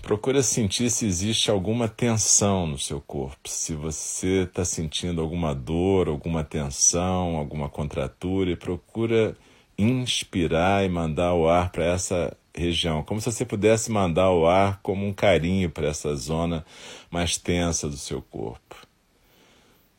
procura 0.00 0.42
sentir 0.42 0.88
se 0.88 1.04
existe 1.04 1.50
alguma 1.50 1.88
tensão 1.88 2.66
no 2.66 2.78
seu 2.78 3.00
corpo, 3.00 3.48
se 3.48 3.74
você 3.74 4.44
está 4.44 4.64
sentindo 4.64 5.20
alguma 5.20 5.54
dor, 5.54 6.08
alguma 6.08 6.42
tensão, 6.42 7.36
alguma 7.36 7.68
contratura, 7.68 8.50
e 8.50 8.56
procura 8.56 9.36
inspirar 9.76 10.84
e 10.84 10.88
mandar 10.88 11.34
o 11.34 11.48
ar 11.48 11.70
para 11.70 11.84
essa 11.84 12.34
região, 12.56 13.02
como 13.02 13.20
se 13.20 13.30
você 13.30 13.44
pudesse 13.44 13.90
mandar 13.90 14.30
o 14.30 14.46
ar 14.46 14.80
como 14.82 15.06
um 15.06 15.12
carinho 15.12 15.70
para 15.70 15.88
essa 15.88 16.14
zona 16.14 16.64
mais 17.10 17.36
tensa 17.36 17.88
do 17.88 17.96
seu 17.96 18.22
corpo. 18.22 18.76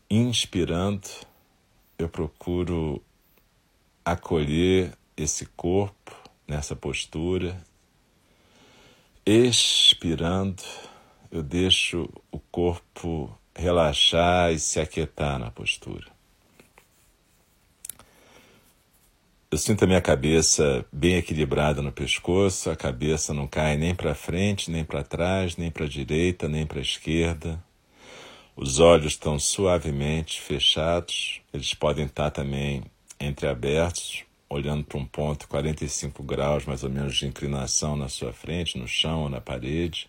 Inspirando, 0.10 1.08
eu 1.98 2.10
procuro 2.10 3.02
acolher 4.04 4.98
esse 5.16 5.46
corpo 5.46 6.16
nessa 6.48 6.76
postura. 6.76 7.62
Expirando, 9.26 10.64
eu 11.30 11.44
deixo 11.44 12.10
o 12.32 12.40
corpo 12.40 13.38
relaxar 13.54 14.54
e 14.54 14.60
se 14.60 14.80
aquietar 14.80 15.38
na 15.38 15.52
postura. 15.52 16.17
Eu 19.58 19.60
sinto 19.60 19.86
a 19.86 19.88
minha 19.88 20.00
cabeça 20.00 20.86
bem 20.94 21.16
equilibrada 21.16 21.82
no 21.82 21.92
pescoço, 21.92 22.70
a 22.70 22.76
cabeça 22.76 23.34
não 23.34 23.48
cai 23.48 23.76
nem 23.76 23.96
para 23.96 24.14
frente, 24.14 24.70
nem 24.70 24.86
para 24.86 25.04
trás, 25.04 25.58
nem 25.58 25.72
para 25.72 25.86
a 25.86 25.90
direita, 25.90 26.48
nem 26.48 26.64
para 26.64 26.78
a 26.78 26.82
esquerda. 26.84 27.60
Os 28.56 28.80
olhos 28.80 29.14
estão 29.14 29.40
suavemente 29.40 30.40
fechados, 30.40 31.42
eles 31.52 31.74
podem 31.74 32.06
estar 32.06 32.30
também 32.30 32.84
entreabertos, 33.20 34.24
olhando 34.48 34.84
para 34.84 35.00
um 35.00 35.06
ponto 35.08 35.48
45 35.48 36.22
graus 36.22 36.64
mais 36.68 36.84
ou 36.84 36.92
menos 36.92 37.18
de 37.18 37.26
inclinação 37.26 37.96
na 37.96 38.10
sua 38.10 38.32
frente, 38.32 38.78
no 38.78 38.88
chão 38.88 39.24
ou 39.24 39.30
na 39.30 39.42
parede. 39.42 40.08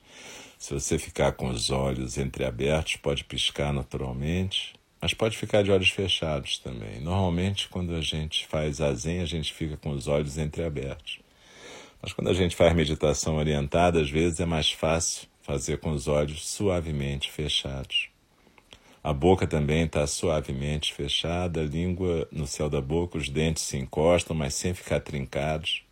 Se 0.58 0.74
você 0.74 0.98
ficar 0.98 1.32
com 1.32 1.48
os 1.48 1.70
olhos 1.70 2.18
entreabertos, 2.18 2.96
pode 2.96 3.24
piscar 3.24 3.72
naturalmente. 3.72 4.77
Mas 5.00 5.14
pode 5.14 5.36
ficar 5.36 5.62
de 5.62 5.70
olhos 5.70 5.90
fechados 5.90 6.58
também. 6.58 7.00
Normalmente, 7.00 7.68
quando 7.68 7.94
a 7.94 8.00
gente 8.00 8.46
faz 8.46 8.80
a 8.80 8.92
zen, 8.92 9.20
a 9.20 9.26
gente 9.26 9.52
fica 9.52 9.76
com 9.76 9.90
os 9.90 10.08
olhos 10.08 10.38
entreabertos. 10.38 11.20
Mas 12.02 12.12
quando 12.12 12.28
a 12.28 12.34
gente 12.34 12.56
faz 12.56 12.74
meditação 12.74 13.36
orientada, 13.36 14.00
às 14.00 14.10
vezes 14.10 14.40
é 14.40 14.46
mais 14.46 14.70
fácil 14.70 15.28
fazer 15.42 15.78
com 15.78 15.90
os 15.90 16.06
olhos 16.06 16.48
suavemente 16.48 17.30
fechados. 17.30 18.08
A 19.02 19.12
boca 19.12 19.46
também 19.46 19.84
está 19.84 20.06
suavemente 20.06 20.92
fechada, 20.92 21.60
a 21.60 21.64
língua 21.64 22.28
no 22.30 22.46
céu 22.46 22.68
da 22.68 22.80
boca, 22.80 23.16
os 23.16 23.28
dentes 23.28 23.62
se 23.62 23.76
encostam, 23.76 24.36
mas 24.36 24.54
sem 24.54 24.74
ficar 24.74 25.00
trincados. 25.00 25.82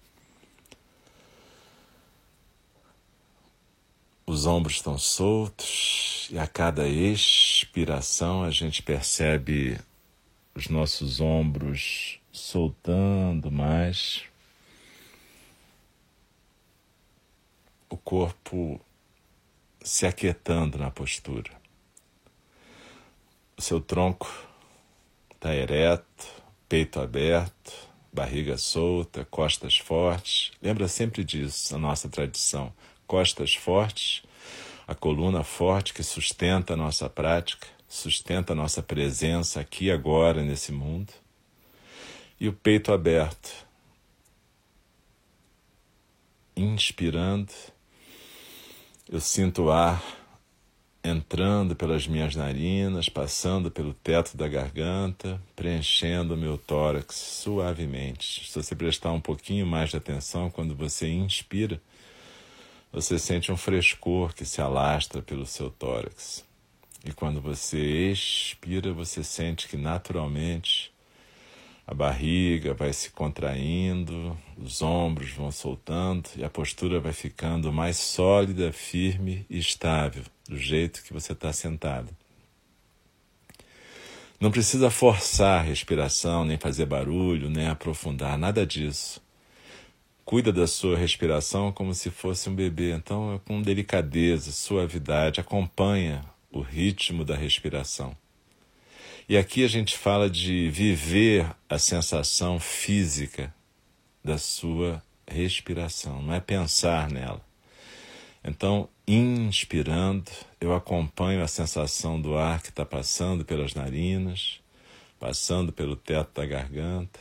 Os 4.29 4.45
ombros 4.45 4.75
estão 4.75 4.99
soltos 4.99 6.29
e 6.33 6.39
a 6.39 6.49
cada 6.49 6.89
expiração 6.89 8.43
a 8.43 8.51
gente 8.51 8.83
percebe 8.83 9.79
os 10.53 10.69
nossos 10.69 11.21
ombros 11.21 12.19
soltando 12.33 13.53
mais. 13.53 14.25
O 17.89 17.97
corpo 17.97 18.81
se 19.81 20.05
aquietando 20.07 20.77
na 20.77 20.91
postura. 20.91 21.53
O 23.57 23.63
seu 23.63 23.81
tronco 23.81 24.29
está 25.33 25.55
ereto, 25.55 26.27
peito 26.69 26.99
aberto, 26.99 27.73
barriga 28.13 28.59
solta, 28.59 29.25
costas 29.27 29.79
fortes. 29.79 30.51
Lembra 30.61 30.89
sempre 30.89 31.23
disso, 31.23 31.77
a 31.77 31.79
nossa 31.79 32.09
tradição. 32.09 32.75
Costas 33.07 33.55
fortes, 33.55 34.23
a 34.87 34.95
coluna 34.95 35.43
forte 35.45 35.95
que 35.95 36.03
sustenta 36.03 36.75
a 36.75 36.77
nossa 36.77 37.09
prática, 37.09 37.67
sustenta 37.89 38.53
a 38.53 38.57
nossa 38.57 38.83
presença 38.83 39.61
aqui 39.61 39.91
agora 39.91 40.43
nesse 40.43 40.73
mundo. 40.73 41.13
E 42.39 42.49
o 42.49 42.53
peito 42.53 42.93
aberto. 42.93 43.67
Inspirando, 46.57 47.53
eu 49.09 49.21
sinto 49.21 49.65
o 49.65 49.71
ar 49.71 50.03
entrando 51.07 51.77
pelas 51.77 52.07
minhas 52.07 52.35
narinas, 52.35 53.09
passando 53.09 53.71
pelo 53.71 53.95
teto 53.95 54.37
da 54.37 54.49
garganta, 54.49 55.41
preenchendo 55.55 56.35
o 56.35 56.37
meu 56.37 56.59
tórax 56.59 57.15
suavemente. 57.15 58.51
Se 58.51 58.61
você 58.61 58.75
prestar 58.75 59.13
um 59.13 59.21
pouquinho 59.21 59.67
mais 59.67 59.91
de 59.91 59.97
atenção, 59.97 60.51
quando 60.51 60.75
você 60.75 61.09
inspira, 61.09 61.81
você 62.97 63.19
sente 63.19 63.53
um 63.53 63.59
frescor 63.59 64.35
que 64.35 64.47
se 64.47 64.59
alastra 64.59 65.21
pelo 65.21 65.45
seu 65.45 65.69
tórax. 65.69 66.43
E 67.05 67.13
quando 67.13 67.43
você 67.43 68.11
expira, 68.11 68.91
você 68.91 69.23
sente 69.23 69.69
que 69.69 69.77
naturalmente 69.77 70.91
a 71.87 71.93
barriga 71.93 72.73
vai 72.73 72.95
se 72.95 73.11
contraindo, 73.11 74.35
os 74.57 74.81
ombros 74.81 75.31
vão 75.33 75.53
soltando 75.53 76.31
e 76.37 76.43
a 76.43 76.49
postura 76.49 76.99
vai 76.99 77.13
ficando 77.13 77.71
mais 77.71 77.99
sólida, 77.99 78.73
firme 78.73 79.45
e 79.51 79.59
estável, 79.59 80.25
do 80.49 80.57
jeito 80.57 81.05
que 81.05 81.13
você 81.13 81.33
está 81.33 81.53
sentado. 81.53 82.17
Não 84.41 84.51
precisa 84.51 84.89
forçar 84.89 85.61
a 85.61 85.63
respiração, 85.63 86.47
nem 86.47 86.57
fazer 86.57 86.87
barulho, 86.87 87.51
nem 87.51 87.69
aprofundar, 87.69 88.39
nada 88.39 88.65
disso. 88.65 89.21
Cuida 90.27 90.53
da 90.53 90.67
sua 90.67 90.99
respiração 90.99 91.71
como 91.71 91.95
se 91.95 92.11
fosse 92.11 92.51
um 92.51 92.55
bebê, 92.55 92.93
então, 92.93 93.41
com 93.47 93.63
delicadeza, 93.63 94.51
suavidade, 94.51 95.39
acompanha 95.39 96.21
o 96.51 96.61
ritmo 96.61 97.25
da 97.25 97.37
respiração. 97.37 98.17
E 99.29 99.39
aqui 99.39 99.65
a 99.65 99.69
gente 99.69 99.97
fala 99.97 100.29
de 100.29 100.69
viver 100.69 101.49
a 101.69 101.79
sensação 101.79 102.59
física 102.59 103.55
da 104.25 104.37
sua 104.37 105.01
respiração, 105.29 106.21
não 106.21 106.35
é 106.35 106.41
pensar 106.41 107.09
nela. 107.09 107.41
Então, 108.43 108.89
inspirando, 109.07 110.29
eu 110.61 110.75
acompanho 110.75 111.41
a 111.41 111.47
sensação 111.47 112.21
do 112.21 112.37
ar 112.37 112.61
que 112.61 112.71
está 112.71 112.85
passando 112.85 113.45
pelas 113.45 113.75
narinas, 113.75 114.59
passando 115.21 115.73
pelo 115.73 115.95
teto 115.95 116.33
da 116.35 116.45
garganta, 116.45 117.21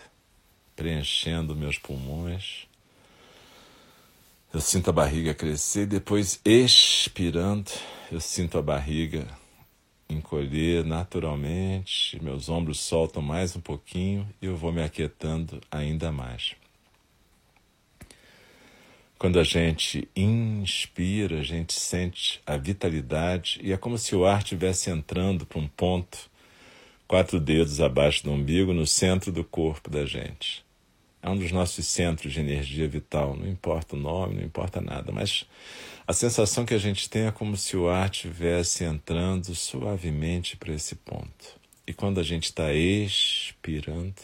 preenchendo 0.76 1.56
meus 1.56 1.78
pulmões. 1.78 2.65
Eu 4.56 4.62
sinto 4.62 4.90
a 4.90 4.94
barriga 4.94 5.34
crescer, 5.34 5.86
depois 5.86 6.40
expirando, 6.46 7.70
eu 8.10 8.22
sinto 8.22 8.58
a 8.58 8.62
barriga 8.62 9.28
encolher 10.10 10.86
naturalmente, 10.86 12.18
meus 12.24 12.48
ombros 12.48 12.80
soltam 12.80 13.22
mais 13.22 13.54
um 13.54 13.60
pouquinho 13.60 14.26
e 14.42 14.46
eu 14.46 14.56
vou 14.56 14.72
me 14.72 14.82
aquietando 14.82 15.60
ainda 15.70 16.10
mais. 16.10 16.56
Quando 19.20 19.42
a 19.42 19.44
gente 19.44 20.08
inspira, 20.16 21.42
a 21.42 21.44
gente 21.44 21.74
sente 21.74 22.42
a 22.46 22.56
vitalidade 22.56 23.60
e 23.62 23.74
é 23.74 23.78
como 23.78 23.98
se 23.98 24.16
o 24.16 24.24
ar 24.24 24.38
estivesse 24.38 24.90
entrando 24.90 25.46
para 25.46 25.60
um 25.60 25.68
ponto, 25.68 26.30
quatro 27.06 27.42
dedos 27.42 27.82
abaixo 27.82 28.24
do 28.24 28.32
umbigo, 28.32 28.72
no 28.72 28.88
centro 28.88 29.34
do 29.34 29.44
corpo 29.44 29.90
da 29.90 30.06
gente. 30.06 30.65
É 31.26 31.30
um 31.32 31.36
dos 31.36 31.52
nossos 31.52 31.88
centros 31.88 32.34
de 32.34 32.40
energia 32.40 32.88
vital, 32.88 33.36
não 33.36 33.48
importa 33.48 33.96
o 33.96 34.00
nome, 34.00 34.36
não 34.36 34.44
importa 34.44 34.80
nada, 34.80 35.12
mas 35.12 35.44
a 36.06 36.14
sensação 36.14 36.68
que 36.68 36.74
a 36.76 36.78
gente 36.78 37.10
tem 37.10 37.26
é 37.26 37.32
como 37.32 37.58
se 37.58 37.76
o 37.76 37.90
ar 37.90 38.12
estivesse 38.12 38.84
entrando 38.84 39.56
suavemente 39.56 40.56
para 40.56 40.72
esse 40.72 40.94
ponto. 40.94 41.60
E 41.88 41.94
quando 41.94 42.20
a 42.20 42.24
gente 42.24 42.44
está 42.44 42.72
expirando, 42.72 44.22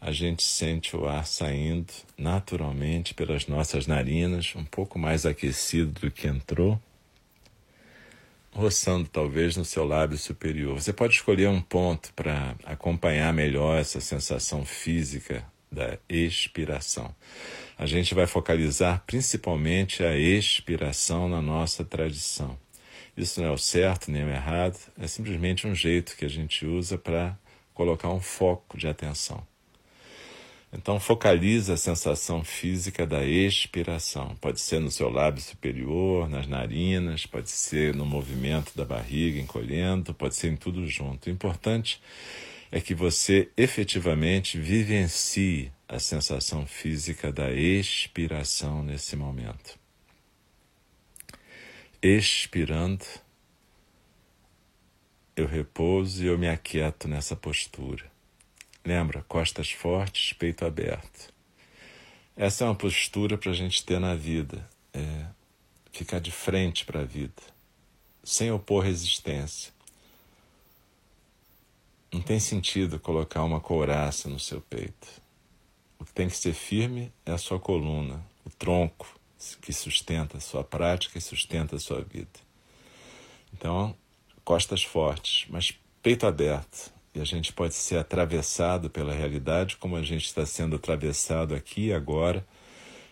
a 0.00 0.10
gente 0.10 0.42
sente 0.42 0.96
o 0.96 1.06
ar 1.06 1.24
saindo 1.24 1.92
naturalmente 2.18 3.14
pelas 3.14 3.46
nossas 3.46 3.86
narinas, 3.86 4.54
um 4.56 4.64
pouco 4.64 4.98
mais 4.98 5.24
aquecido 5.24 6.00
do 6.00 6.10
que 6.10 6.26
entrou, 6.26 6.80
roçando 8.50 9.08
talvez 9.08 9.56
no 9.56 9.64
seu 9.64 9.84
lábio 9.84 10.18
superior. 10.18 10.82
Você 10.82 10.92
pode 10.92 11.14
escolher 11.14 11.48
um 11.48 11.60
ponto 11.60 12.12
para 12.12 12.56
acompanhar 12.64 13.32
melhor 13.32 13.78
essa 13.78 14.00
sensação 14.00 14.64
física 14.64 15.51
da 15.72 15.98
expiração. 16.08 17.14
A 17.78 17.86
gente 17.86 18.14
vai 18.14 18.26
focalizar 18.26 19.02
principalmente 19.06 20.04
a 20.04 20.16
expiração 20.16 21.28
na 21.28 21.40
nossa 21.40 21.84
tradição. 21.84 22.56
Isso 23.16 23.40
não 23.40 23.48
é 23.48 23.52
o 23.52 23.58
certo 23.58 24.10
nem 24.10 24.24
o 24.24 24.30
errado, 24.30 24.78
é 24.98 25.06
simplesmente 25.06 25.66
um 25.66 25.74
jeito 25.74 26.16
que 26.16 26.24
a 26.24 26.30
gente 26.30 26.66
usa 26.66 26.96
para 26.96 27.36
colocar 27.74 28.10
um 28.10 28.20
foco 28.20 28.76
de 28.76 28.86
atenção. 28.86 29.44
Então, 30.74 30.98
focaliza 30.98 31.74
a 31.74 31.76
sensação 31.76 32.42
física 32.42 33.06
da 33.06 33.22
expiração. 33.22 34.34
Pode 34.40 34.58
ser 34.58 34.80
no 34.80 34.90
seu 34.90 35.10
lábio 35.10 35.42
superior, 35.42 36.30
nas 36.30 36.46
narinas, 36.46 37.26
pode 37.26 37.50
ser 37.50 37.94
no 37.94 38.06
movimento 38.06 38.72
da 38.74 38.82
barriga 38.82 39.38
encolhendo, 39.38 40.14
pode 40.14 40.34
ser 40.34 40.50
em 40.50 40.56
tudo 40.56 40.86
junto. 40.86 41.26
O 41.26 41.30
importante 41.30 42.00
é 42.72 42.80
que 42.80 42.94
você 42.94 43.52
efetivamente 43.54 44.58
vivencie 44.58 45.70
a 45.86 45.98
sensação 45.98 46.66
física 46.66 47.30
da 47.30 47.52
expiração 47.52 48.82
nesse 48.82 49.14
momento. 49.14 49.78
Expirando, 52.02 53.04
eu 55.36 55.46
repouso 55.46 56.24
e 56.24 56.26
eu 56.26 56.38
me 56.38 56.48
aquieto 56.48 57.06
nessa 57.06 57.36
postura. 57.36 58.10
Lembra, 58.82 59.22
costas 59.28 59.70
fortes, 59.70 60.32
peito 60.32 60.64
aberto. 60.64 61.30
Essa 62.34 62.64
é 62.64 62.66
uma 62.66 62.74
postura 62.74 63.36
para 63.36 63.50
a 63.50 63.54
gente 63.54 63.84
ter 63.84 64.00
na 64.00 64.14
vida, 64.14 64.66
é 64.94 65.26
ficar 65.92 66.20
de 66.20 66.30
frente 66.30 66.86
para 66.86 67.00
a 67.00 67.04
vida, 67.04 67.42
sem 68.24 68.50
opor 68.50 68.82
resistência 68.82 69.74
não 72.12 72.20
tem 72.20 72.38
sentido 72.38 73.00
colocar 73.00 73.42
uma 73.42 73.58
couraça 73.58 74.28
no 74.28 74.38
seu 74.38 74.60
peito. 74.60 75.08
O 75.98 76.04
que 76.04 76.12
tem 76.12 76.28
que 76.28 76.36
ser 76.36 76.52
firme 76.52 77.12
é 77.24 77.32
a 77.32 77.38
sua 77.38 77.58
coluna, 77.58 78.22
o 78.44 78.50
tronco 78.50 79.18
que 79.60 79.72
sustenta 79.72 80.36
a 80.36 80.40
sua 80.40 80.62
prática 80.62 81.18
e 81.18 81.20
sustenta 81.20 81.76
a 81.76 81.78
sua 81.78 82.02
vida. 82.02 82.28
Então, 83.52 83.96
costas 84.44 84.84
fortes, 84.84 85.46
mas 85.48 85.72
peito 86.02 86.26
aberto. 86.26 86.92
E 87.14 87.20
a 87.20 87.24
gente 87.24 87.52
pode 87.52 87.74
ser 87.74 87.98
atravessado 87.98 88.88
pela 88.88 89.12
realidade 89.12 89.76
como 89.76 89.96
a 89.96 90.02
gente 90.02 90.24
está 90.24 90.46
sendo 90.46 90.76
atravessado 90.76 91.54
aqui 91.54 91.86
e 91.86 91.92
agora 91.92 92.46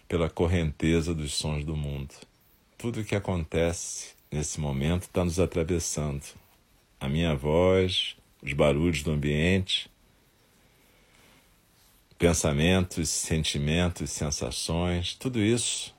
pela 0.08 0.30
correnteza 0.30 1.14
dos 1.14 1.34
sons 1.34 1.64
do 1.64 1.76
mundo. 1.76 2.14
Tudo 2.78 3.00
o 3.00 3.04
que 3.04 3.14
acontece 3.14 4.14
nesse 4.30 4.58
momento 4.58 5.02
está 5.02 5.24
nos 5.24 5.38
atravessando. 5.38 6.24
A 6.98 7.08
minha 7.08 7.34
voz, 7.34 8.16
os 8.42 8.52
barulhos 8.52 9.02
do 9.02 9.10
ambiente, 9.10 9.90
pensamentos, 12.18 13.08
sentimentos, 13.08 14.10
sensações, 14.10 15.14
tudo 15.14 15.40
isso 15.40 15.94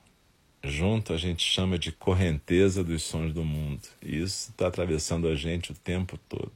junto 0.64 1.12
a 1.12 1.16
gente 1.16 1.42
chama 1.42 1.78
de 1.78 1.90
correnteza 1.90 2.84
dos 2.84 3.02
sons 3.02 3.32
do 3.32 3.44
mundo. 3.44 3.82
E 4.02 4.22
isso 4.22 4.50
está 4.50 4.68
atravessando 4.68 5.28
a 5.28 5.34
gente 5.34 5.72
o 5.72 5.74
tempo 5.74 6.18
todo. 6.28 6.52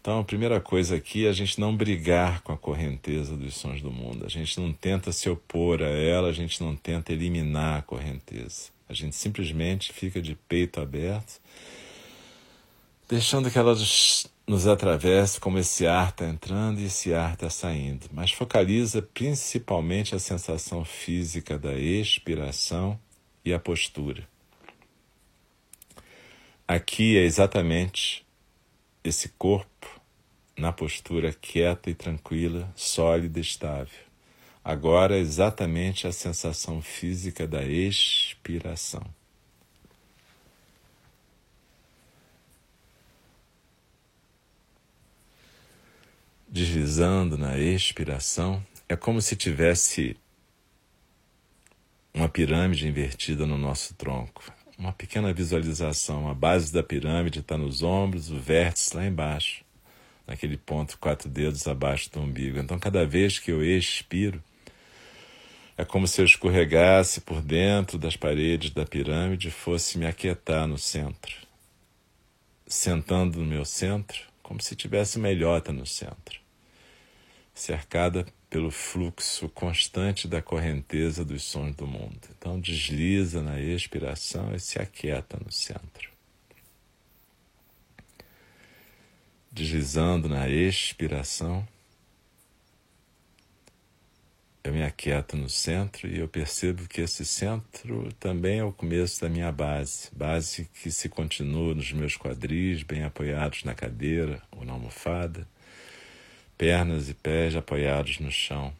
Então, 0.00 0.18
a 0.18 0.24
primeira 0.24 0.60
coisa 0.60 0.96
aqui 0.96 1.26
é 1.26 1.28
a 1.28 1.32
gente 1.32 1.60
não 1.60 1.76
brigar 1.76 2.40
com 2.40 2.52
a 2.52 2.58
correnteza 2.58 3.36
dos 3.36 3.54
sons 3.54 3.80
do 3.80 3.92
mundo. 3.92 4.26
A 4.26 4.28
gente 4.28 4.58
não 4.60 4.72
tenta 4.72 5.12
se 5.12 5.30
opor 5.30 5.80
a 5.80 5.86
ela, 5.86 6.28
a 6.28 6.32
gente 6.32 6.60
não 6.60 6.74
tenta 6.74 7.12
eliminar 7.12 7.78
a 7.78 7.82
correnteza. 7.82 8.70
A 8.88 8.94
gente 8.94 9.14
simplesmente 9.14 9.92
fica 9.92 10.20
de 10.20 10.34
peito 10.34 10.80
aberto, 10.80 11.40
deixando 13.08 13.48
que 13.48 13.56
nos 14.46 14.66
atravessa 14.66 15.40
como 15.40 15.58
esse 15.58 15.86
ar 15.86 16.10
está 16.10 16.26
entrando 16.26 16.80
e 16.80 16.86
esse 16.86 17.14
ar 17.14 17.34
está 17.34 17.48
saindo, 17.48 18.06
mas 18.12 18.32
focaliza 18.32 19.00
principalmente 19.00 20.14
a 20.14 20.18
sensação 20.18 20.84
física 20.84 21.58
da 21.58 21.74
expiração 21.74 22.98
e 23.44 23.52
a 23.52 23.58
postura. 23.58 24.28
Aqui 26.66 27.16
é 27.16 27.22
exatamente 27.22 28.26
esse 29.04 29.28
corpo 29.30 30.00
na 30.56 30.72
postura 30.72 31.32
quieta 31.32 31.90
e 31.90 31.94
tranquila, 31.94 32.70
sólida 32.76 33.38
e 33.38 33.42
estável. 33.42 33.98
Agora 34.64 35.16
é 35.16 35.20
exatamente 35.20 36.06
a 36.06 36.12
sensação 36.12 36.80
física 36.80 37.48
da 37.48 37.64
expiração. 37.64 39.02
Deslizando 46.52 47.38
na 47.38 47.58
expiração, 47.58 48.62
é 48.86 48.94
como 48.94 49.22
se 49.22 49.34
tivesse 49.34 50.14
uma 52.12 52.28
pirâmide 52.28 52.86
invertida 52.86 53.46
no 53.46 53.56
nosso 53.56 53.94
tronco. 53.94 54.44
Uma 54.76 54.92
pequena 54.92 55.32
visualização. 55.32 56.28
A 56.28 56.34
base 56.34 56.70
da 56.70 56.82
pirâmide 56.82 57.38
está 57.38 57.56
nos 57.56 57.82
ombros, 57.82 58.30
o 58.30 58.36
vértice 58.36 58.94
lá 58.94 59.06
embaixo, 59.06 59.64
naquele 60.26 60.58
ponto, 60.58 60.98
quatro 60.98 61.26
dedos 61.26 61.66
abaixo 61.66 62.12
do 62.12 62.20
umbigo. 62.20 62.58
Então, 62.58 62.78
cada 62.78 63.06
vez 63.06 63.38
que 63.38 63.50
eu 63.50 63.64
expiro, 63.64 64.42
é 65.74 65.86
como 65.86 66.06
se 66.06 66.20
eu 66.20 66.26
escorregasse 66.26 67.22
por 67.22 67.40
dentro 67.40 67.96
das 67.96 68.14
paredes 68.14 68.72
da 68.72 68.84
pirâmide 68.84 69.48
e 69.48 69.50
fosse 69.50 69.96
me 69.96 70.04
aquietar 70.04 70.66
no 70.66 70.76
centro. 70.76 71.34
Sentando 72.66 73.38
no 73.38 73.46
meu 73.46 73.64
centro, 73.64 74.20
como 74.42 74.60
se 74.60 74.76
tivesse 74.76 75.16
uma 75.16 75.30
ilhota 75.30 75.72
no 75.72 75.86
centro 75.86 76.41
cercada 77.54 78.26
pelo 78.48 78.70
fluxo 78.70 79.48
constante 79.48 80.28
da 80.28 80.42
correnteza 80.42 81.24
dos 81.24 81.42
sons 81.42 81.74
do 81.74 81.86
mundo. 81.86 82.20
Então 82.36 82.60
desliza 82.60 83.42
na 83.42 83.60
expiração 83.60 84.54
e 84.54 84.60
se 84.60 84.78
aquieta 84.78 85.38
no 85.42 85.50
centro. 85.50 86.10
Deslizando 89.50 90.28
na 90.28 90.48
expiração, 90.48 91.66
eu 94.64 94.72
me 94.72 94.82
aquieto 94.82 95.36
no 95.36 95.48
centro 95.48 96.06
e 96.06 96.18
eu 96.18 96.28
percebo 96.28 96.86
que 96.86 97.00
esse 97.00 97.24
centro 97.24 98.12
também 98.20 98.60
é 98.60 98.64
o 98.64 98.72
começo 98.72 99.20
da 99.20 99.28
minha 99.28 99.50
base, 99.50 100.08
base 100.14 100.68
que 100.72 100.90
se 100.90 101.08
continua 101.08 101.74
nos 101.74 101.92
meus 101.92 102.16
quadris, 102.16 102.82
bem 102.82 103.02
apoiados 103.02 103.64
na 103.64 103.74
cadeira 103.74 104.42
ou 104.52 104.64
na 104.64 104.72
almofada 104.72 105.46
pernas 106.62 107.08
e 107.08 107.14
pés 107.14 107.56
apoiados 107.56 108.20
no 108.20 108.30
chão, 108.30 108.72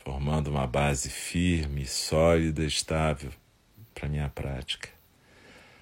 formando 0.00 0.48
uma 0.48 0.66
base 0.66 1.08
firme, 1.08 1.86
sólida 1.86 2.64
e 2.64 2.66
estável 2.66 3.30
para 3.94 4.08
minha 4.08 4.28
prática. 4.28 4.88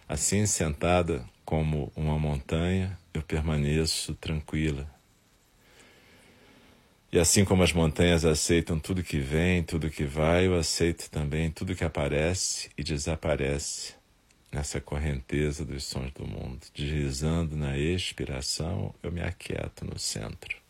Assim, 0.07 0.45
sentada 0.45 1.25
como 1.43 1.91
uma 1.97 2.19
montanha, 2.19 2.99
eu 3.15 3.23
permaneço 3.23 4.15
tranquila. 4.17 4.87
E 7.11 7.19
assim 7.19 7.43
como 7.43 7.63
as 7.63 7.73
montanhas 7.73 8.27
aceitam 8.27 8.79
tudo 8.79 9.03
que 9.03 9.19
vem, 9.19 9.63
tudo 9.63 9.89
que 9.89 10.05
vai, 10.05 10.47
eu 10.47 10.55
aceito 10.55 11.09
também 11.09 11.51
tudo 11.51 11.75
que 11.75 11.85
aparece 11.85 12.69
e 12.77 12.85
desaparece 12.85 13.95
nessa 14.53 14.79
correnteza 14.79 15.65
dos 15.65 15.85
sons 15.85 16.13
do 16.13 16.27
mundo. 16.27 16.67
Deslizando 16.75 17.57
na 17.57 17.79
expiração, 17.79 18.95
eu 19.03 19.11
me 19.11 19.23
aquieto 19.23 19.87
no 19.87 19.99
centro. 19.99 20.63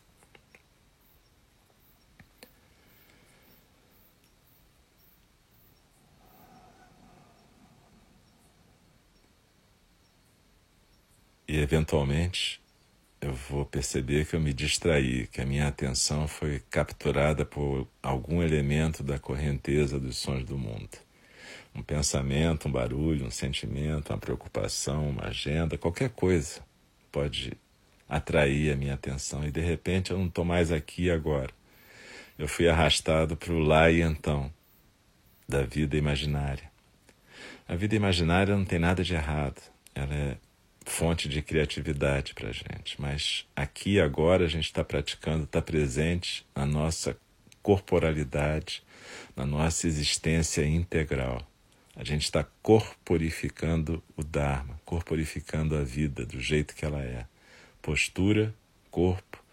E 11.47 11.54
eventualmente 11.65 12.61
eu 13.19 13.33
vou 13.33 13.65
perceber 13.65 14.25
que 14.27 14.35
eu 14.35 14.39
me 14.39 14.53
distraí, 14.53 15.27
que 15.27 15.41
a 15.41 15.45
minha 15.45 15.67
atenção 15.67 16.27
foi 16.27 16.61
capturada 16.69 17.43
por 17.43 17.87
algum 18.01 18.41
elemento 18.41 19.01
da 19.01 19.17
correnteza 19.17 19.99
dos 19.99 20.17
sons 20.17 20.43
do 20.43 20.57
mundo. 20.57 20.97
Um 21.73 21.81
pensamento, 21.81 22.67
um 22.67 22.71
barulho, 22.71 23.25
um 23.25 23.31
sentimento, 23.31 24.11
uma 24.11 24.19
preocupação, 24.19 25.09
uma 25.09 25.25
agenda, 25.25 25.77
qualquer 25.77 26.09
coisa 26.11 26.61
pode 27.11 27.53
atrair 28.07 28.71
a 28.71 28.75
minha 28.75 28.93
atenção 28.93 29.43
e 29.43 29.49
de 29.49 29.59
repente 29.59 30.11
eu 30.11 30.19
não 30.19 30.27
estou 30.27 30.45
mais 30.45 30.71
aqui 30.71 31.09
agora. 31.09 31.51
Eu 32.37 32.47
fui 32.47 32.69
arrastado 32.69 33.35
para 33.35 33.51
o 33.51 33.59
lá 33.59 33.89
e 33.89 34.01
então 34.01 34.53
da 35.49 35.63
vida 35.63 35.97
imaginária. 35.97 36.71
A 37.67 37.75
vida 37.75 37.95
imaginária 37.95 38.55
não 38.55 38.65
tem 38.65 38.77
nada 38.77 39.03
de 39.03 39.15
errado. 39.15 39.59
Ela 39.95 40.13
é 40.13 40.37
fonte 40.85 41.27
de 41.27 41.41
criatividade 41.41 42.33
para 42.33 42.49
a 42.49 42.51
gente. 42.51 42.99
Mas 43.01 43.45
aqui 43.55 43.99
agora 43.99 44.45
a 44.45 44.47
gente 44.47 44.65
está 44.65 44.83
praticando, 44.83 45.43
está 45.43 45.61
presente 45.61 46.45
na 46.55 46.65
nossa 46.65 47.17
corporalidade, 47.61 48.83
na 49.35 49.45
nossa 49.45 49.87
existência 49.87 50.65
integral. 50.65 51.45
A 51.95 52.03
gente 52.03 52.23
está 52.23 52.45
corporificando 52.61 54.03
o 54.15 54.23
Dharma, 54.23 54.79
corporificando 54.85 55.75
a 55.75 55.83
vida 55.83 56.25
do 56.25 56.39
jeito 56.39 56.75
que 56.75 56.85
ela 56.85 57.01
é. 57.01 57.25
Postura, 57.81 58.53
corpo, 58.91 59.43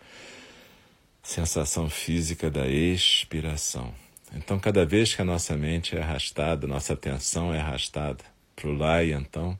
sensação 1.22 1.88
física 1.88 2.50
da 2.50 2.66
expiração. 2.66 3.94
Então, 4.34 4.58
cada 4.58 4.84
vez 4.84 5.14
que 5.14 5.22
a 5.22 5.24
nossa 5.24 5.56
mente 5.56 5.96
é 5.96 6.02
arrastada, 6.02 6.66
nossa 6.66 6.94
atenção 6.94 7.54
é 7.54 7.60
arrastada 7.60 8.24
para 8.56 8.68
o 8.68 8.76
lá 8.76 9.04
e 9.04 9.12
então, 9.12 9.58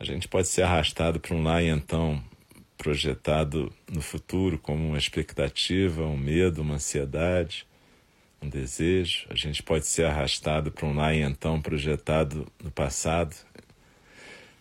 a 0.00 0.04
gente 0.04 0.28
pode 0.28 0.46
ser 0.46 0.62
arrastado 0.62 1.18
para 1.18 1.34
um 1.34 1.42
lá 1.42 1.60
e 1.60 1.66
então 1.66 2.22
projetado 2.76 3.72
no 3.90 4.00
futuro 4.00 4.56
como 4.56 4.86
uma 4.86 4.98
expectativa, 4.98 6.06
um 6.06 6.16
medo, 6.16 6.62
uma 6.62 6.76
ansiedade, 6.76 7.66
um 8.40 8.48
desejo. 8.48 9.26
A 9.28 9.34
gente 9.34 9.60
pode 9.60 9.86
ser 9.86 10.04
arrastado 10.04 10.70
para 10.70 10.86
um 10.86 10.94
lá 10.94 11.12
e 11.12 11.20
então 11.20 11.60
projetado 11.60 12.46
no 12.62 12.70
passado, 12.70 13.34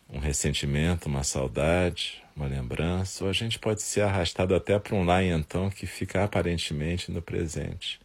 um 0.10 0.18
ressentimento, 0.18 1.08
uma 1.08 1.24
saudade, 1.24 2.24
uma 2.36 2.48
lembrança, 2.48 3.24
ou 3.24 3.30
a 3.30 3.34
gente 3.34 3.60
pode 3.60 3.84
ser 3.84 4.02
arrastado 4.02 4.56
até 4.56 4.80
para 4.80 4.96
um 4.96 5.04
lá 5.04 5.22
e 5.22 5.28
então 5.28 5.70
que 5.70 5.86
fica 5.86 6.24
aparentemente 6.24 7.12
no 7.12 7.22
presente, 7.22 8.00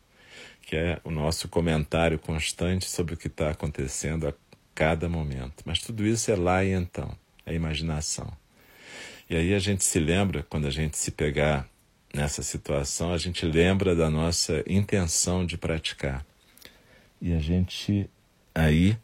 que 0.66 0.77
é 0.77 1.01
o 1.03 1.11
nosso 1.11 1.49
comentário 1.49 2.18
constante 2.18 2.90
sobre 2.90 3.14
o 3.14 3.16
que 3.16 3.29
está 3.29 3.51
acontecendo 3.51 4.29
a 4.29 4.35
cada 4.75 5.09
momento. 5.09 5.62
Mas 5.64 5.79
tudo 5.79 6.07
isso 6.07 6.31
é 6.31 6.37
lá 6.37 6.62
e 6.62 6.73
então 6.73 7.22
a 7.44 7.52
imaginação. 7.52 8.31
E 9.28 9.37
aí 9.37 9.55
a 9.55 9.59
gente 9.59 9.85
se 9.85 9.98
lembra, 9.98 10.42
quando 10.42 10.66
a 10.66 10.70
gente 10.70 10.96
se 10.96 11.11
pegar 11.11 11.66
nessa 12.12 12.42
situação, 12.42 13.12
a 13.12 13.18
gente 13.18 13.46
lembra 13.46 13.94
da 13.94 14.11
nossa 14.11 14.62
intenção 14.66 15.46
de 15.46 15.57
praticar. 15.57 16.24
E 17.20 17.33
a 17.33 17.38
gente 17.38 18.11
aí 18.55 18.96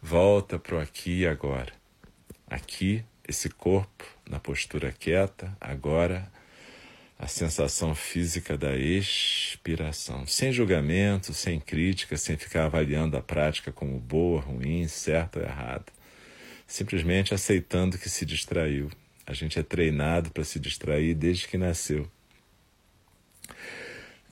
volta 0.00 0.58
para 0.58 0.76
o 0.76 0.80
aqui 0.80 1.20
e 1.20 1.26
agora. 1.26 1.72
Aqui, 2.46 3.02
esse 3.26 3.48
corpo 3.48 4.04
na 4.28 4.38
postura 4.38 4.92
quieta, 4.92 5.56
agora 5.60 6.30
a 7.18 7.26
sensação 7.28 7.94
física 7.94 8.58
da 8.58 8.76
expiração, 8.76 10.26
sem 10.26 10.52
julgamento, 10.52 11.32
sem 11.32 11.60
crítica, 11.60 12.16
sem 12.16 12.36
ficar 12.36 12.64
avaliando 12.64 13.16
a 13.16 13.22
prática 13.22 13.70
como 13.70 13.98
boa, 13.98 14.40
ruim, 14.40 14.88
certa 14.88 15.38
ou 15.38 15.44
errada 15.44 15.86
simplesmente 16.72 17.34
aceitando 17.34 17.98
que 17.98 18.08
se 18.08 18.24
distraiu. 18.24 18.90
A 19.26 19.34
gente 19.34 19.58
é 19.58 19.62
treinado 19.62 20.30
para 20.30 20.42
se 20.42 20.58
distrair 20.58 21.14
desde 21.14 21.46
que 21.46 21.58
nasceu. 21.58 22.10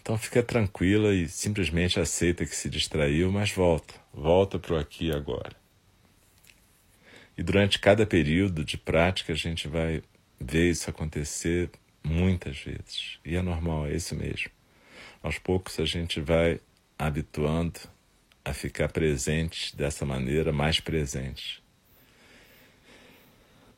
Então 0.01 0.17
fica 0.17 0.43
tranquila 0.43 1.15
e 1.15 1.29
simplesmente 1.29 2.01
aceita 2.01 2.47
que 2.47 2.57
se 2.57 2.71
distraiu, 2.71 3.31
mas 3.31 3.53
volta, 3.53 3.93
volta 4.11 4.59
para 4.59 4.75
o 4.75 4.79
aqui 4.79 5.09
e 5.09 5.13
agora. 5.13 5.55
E 7.37 7.43
durante 7.43 7.79
cada 7.79 8.07
período 8.07 8.65
de 8.65 8.79
prática 8.79 9.35
a 9.35 9.37
gente 9.37 9.69
vai 9.69 10.03
ver 10.41 10.71
isso 10.71 10.89
acontecer 10.89 11.69
muitas 12.03 12.59
vezes. 12.59 13.19
E 13.23 13.37
é 13.37 13.43
normal, 13.43 13.87
é 13.87 13.95
isso 13.95 14.17
mesmo. 14.17 14.51
Aos 15.23 15.39
poucos 15.39 15.79
a 15.79 15.85
gente 15.85 16.23
vai 16.23 16.59
habituando 16.99 17.81
a 18.43 18.55
ficar 18.55 18.89
presente 18.89 19.77
dessa 19.77 20.07
maneira, 20.07 20.55
mais 20.55 20.81
presente. 20.81 21.63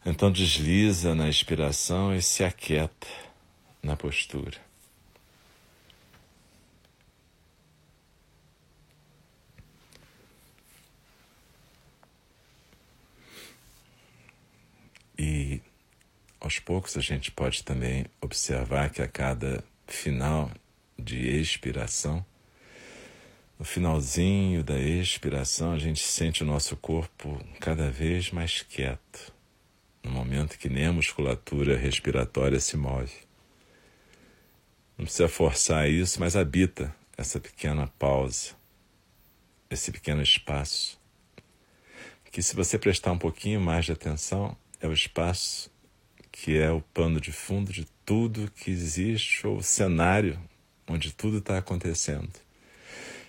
Então 0.04 0.32
desliza 0.32 1.14
na 1.14 1.28
expiração 1.28 2.14
e 2.14 2.20
se 2.20 2.42
aquieta 2.42 3.06
na 3.80 3.96
postura. 3.96 4.58
E 15.16 15.60
aos 16.40 16.58
poucos 16.58 16.96
a 16.96 17.00
gente 17.00 17.30
pode 17.30 17.62
também 17.62 18.06
observar 18.20 18.90
que 18.90 19.00
a 19.00 19.06
cada 19.06 19.62
final 19.86 20.50
de 20.98 21.28
expiração, 21.28 22.24
no 23.56 23.64
finalzinho 23.64 24.64
da 24.64 24.80
expiração, 24.80 25.72
a 25.72 25.78
gente 25.78 26.00
sente 26.00 26.42
o 26.42 26.46
nosso 26.46 26.76
corpo 26.76 27.40
cada 27.60 27.88
vez 27.88 28.32
mais 28.32 28.62
quieto 28.62 29.32
no 30.02 30.10
momento 30.10 30.58
que 30.58 30.68
nem 30.68 30.86
a 30.86 30.92
musculatura 30.92 31.76
respiratória 31.76 32.58
se 32.58 32.76
move. 32.76 33.12
Não 34.98 35.04
precisa 35.04 35.28
forçar 35.28 35.88
isso, 35.88 36.20
mas 36.20 36.36
habita 36.36 36.94
essa 37.16 37.40
pequena 37.40 37.86
pausa, 37.98 38.50
esse 39.70 39.90
pequeno 39.90 40.22
espaço, 40.22 41.00
que 42.32 42.42
se 42.42 42.56
você 42.56 42.78
prestar 42.78 43.12
um 43.12 43.18
pouquinho 43.18 43.60
mais 43.60 43.84
de 43.84 43.92
atenção, 43.92 44.56
é 44.80 44.88
o 44.88 44.92
espaço 44.92 45.70
que 46.32 46.56
é 46.56 46.70
o 46.70 46.80
pano 46.80 47.20
de 47.20 47.30
fundo 47.30 47.70
de 47.70 47.86
tudo 48.06 48.50
que 48.50 48.70
existe 48.70 49.46
ou 49.46 49.62
cenário 49.62 50.40
onde 50.88 51.12
tudo 51.12 51.38
está 51.38 51.58
acontecendo. 51.58 52.32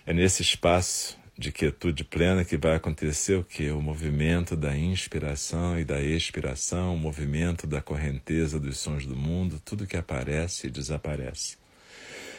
É 0.06 0.14
nesse 0.14 0.40
espaço 0.40 1.18
de 1.36 1.50
quietude 1.50 2.04
plena 2.04 2.44
que 2.44 2.56
vai 2.56 2.76
acontecer 2.76 3.34
o 3.34 3.44
que? 3.44 3.70
O 3.70 3.82
movimento 3.82 4.56
da 4.56 4.76
inspiração 4.76 5.78
e 5.78 5.84
da 5.84 6.00
expiração, 6.00 6.94
o 6.94 6.98
movimento 6.98 7.66
da 7.66 7.82
correnteza 7.82 8.60
dos 8.60 8.78
sons 8.78 9.04
do 9.04 9.16
mundo, 9.16 9.60
tudo 9.64 9.86
que 9.86 9.96
aparece 9.96 10.68
e 10.68 10.70
desaparece. 10.70 11.56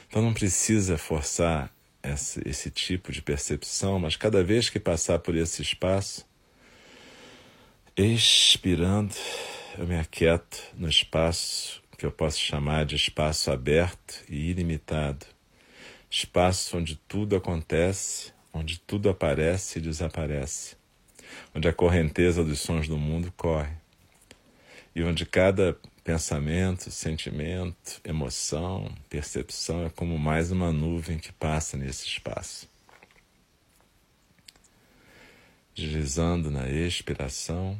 Então 0.07 0.21
não 0.21 0.33
precisa 0.33 0.97
forçar 0.97 1.69
esse, 2.01 2.41
esse 2.47 2.69
tipo 2.69 3.11
de 3.11 3.21
percepção, 3.21 3.99
mas 3.99 4.15
cada 4.15 4.43
vez 4.43 4.69
que 4.69 4.79
passar 4.79 5.19
por 5.19 5.35
esse 5.35 5.61
espaço, 5.61 6.25
expirando, 7.97 9.13
eu 9.77 9.85
me 9.85 9.97
aquieto 9.97 10.61
no 10.75 10.87
espaço 10.87 11.83
que 11.97 12.05
eu 12.05 12.11
posso 12.11 12.39
chamar 12.39 12.85
de 12.85 12.95
espaço 12.95 13.51
aberto 13.51 14.23
e 14.29 14.49
ilimitado. 14.49 15.25
Espaço 16.09 16.77
onde 16.77 16.95
tudo 17.07 17.35
acontece, 17.35 18.31
onde 18.55 18.79
tudo 18.79 19.09
aparece 19.09 19.79
e 19.79 19.81
desaparece, 19.81 20.77
onde 21.53 21.67
a 21.67 21.73
correnteza 21.73 22.41
dos 22.41 22.61
sons 22.61 22.87
do 22.87 22.97
mundo 22.97 23.31
corre 23.35 23.75
e 24.95 25.03
onde 25.03 25.25
cada 25.25 25.77
pensamento, 26.05 26.89
sentimento, 26.89 27.99
emoção, 28.01 28.95
percepção 29.09 29.85
é 29.85 29.89
como 29.89 30.17
mais 30.17 30.51
uma 30.51 30.71
nuvem 30.71 31.19
que 31.19 31.33
passa 31.33 31.75
nesse 31.75 32.07
espaço. 32.07 32.69
Deslizando 35.73 36.49
na 36.49 36.69
expiração, 36.69 37.77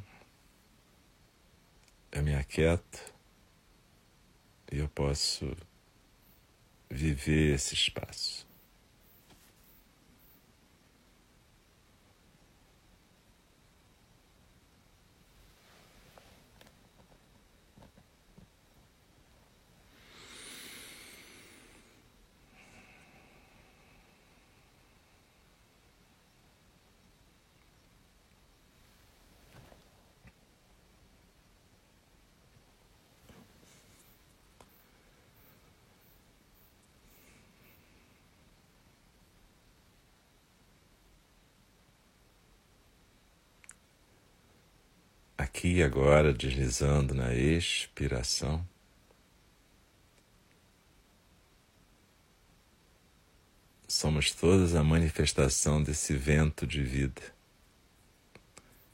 eu 2.11 2.21
me 2.21 2.35
aquieto 2.35 2.99
e 4.69 4.79
eu 4.79 4.89
posso 4.89 5.55
viver 6.89 7.55
esse 7.55 7.73
espaço. 7.73 8.44
Aqui 45.55 45.81
agora, 45.81 46.33
deslizando 46.33 47.15
na 47.15 47.33
expiração. 47.33 48.67
Somos 53.87 54.33
todos 54.33 54.75
a 54.75 54.83
manifestação 54.83 55.81
desse 55.81 56.13
vento 56.13 56.67
de 56.67 56.83
vida 56.83 57.21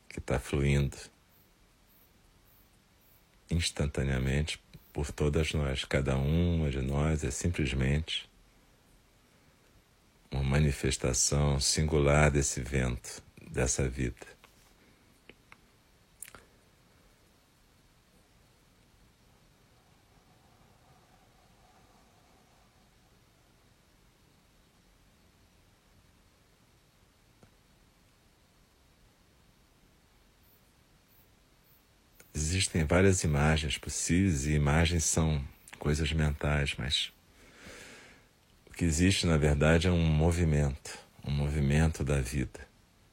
que 0.07 0.19
está 0.19 0.39
fluindo 0.39 0.95
instantaneamente 3.49 4.61
por 4.93 5.11
todas 5.11 5.53
nós. 5.53 5.83
Cada 5.83 6.15
uma 6.15 6.69
de 6.69 6.81
nós 6.81 7.23
é 7.23 7.31
simplesmente 7.31 8.29
uma 10.29 10.43
manifestação 10.43 11.59
singular 11.59 12.29
desse 12.29 12.61
vento, 12.61 13.23
dessa 13.49 13.89
vida. 13.89 14.40
Existem 32.71 32.85
várias 32.85 33.21
imagens 33.25 33.77
possíveis 33.77 34.45
e 34.45 34.53
imagens 34.53 35.03
são 35.03 35.43
coisas 35.77 36.13
mentais, 36.13 36.73
mas 36.77 37.11
o 38.69 38.71
que 38.71 38.85
existe 38.85 39.27
na 39.27 39.35
verdade 39.35 39.89
é 39.89 39.91
um 39.91 40.01
movimento, 40.01 40.97
um 41.21 41.31
movimento 41.31 42.01
da 42.01 42.21
vida 42.21 42.61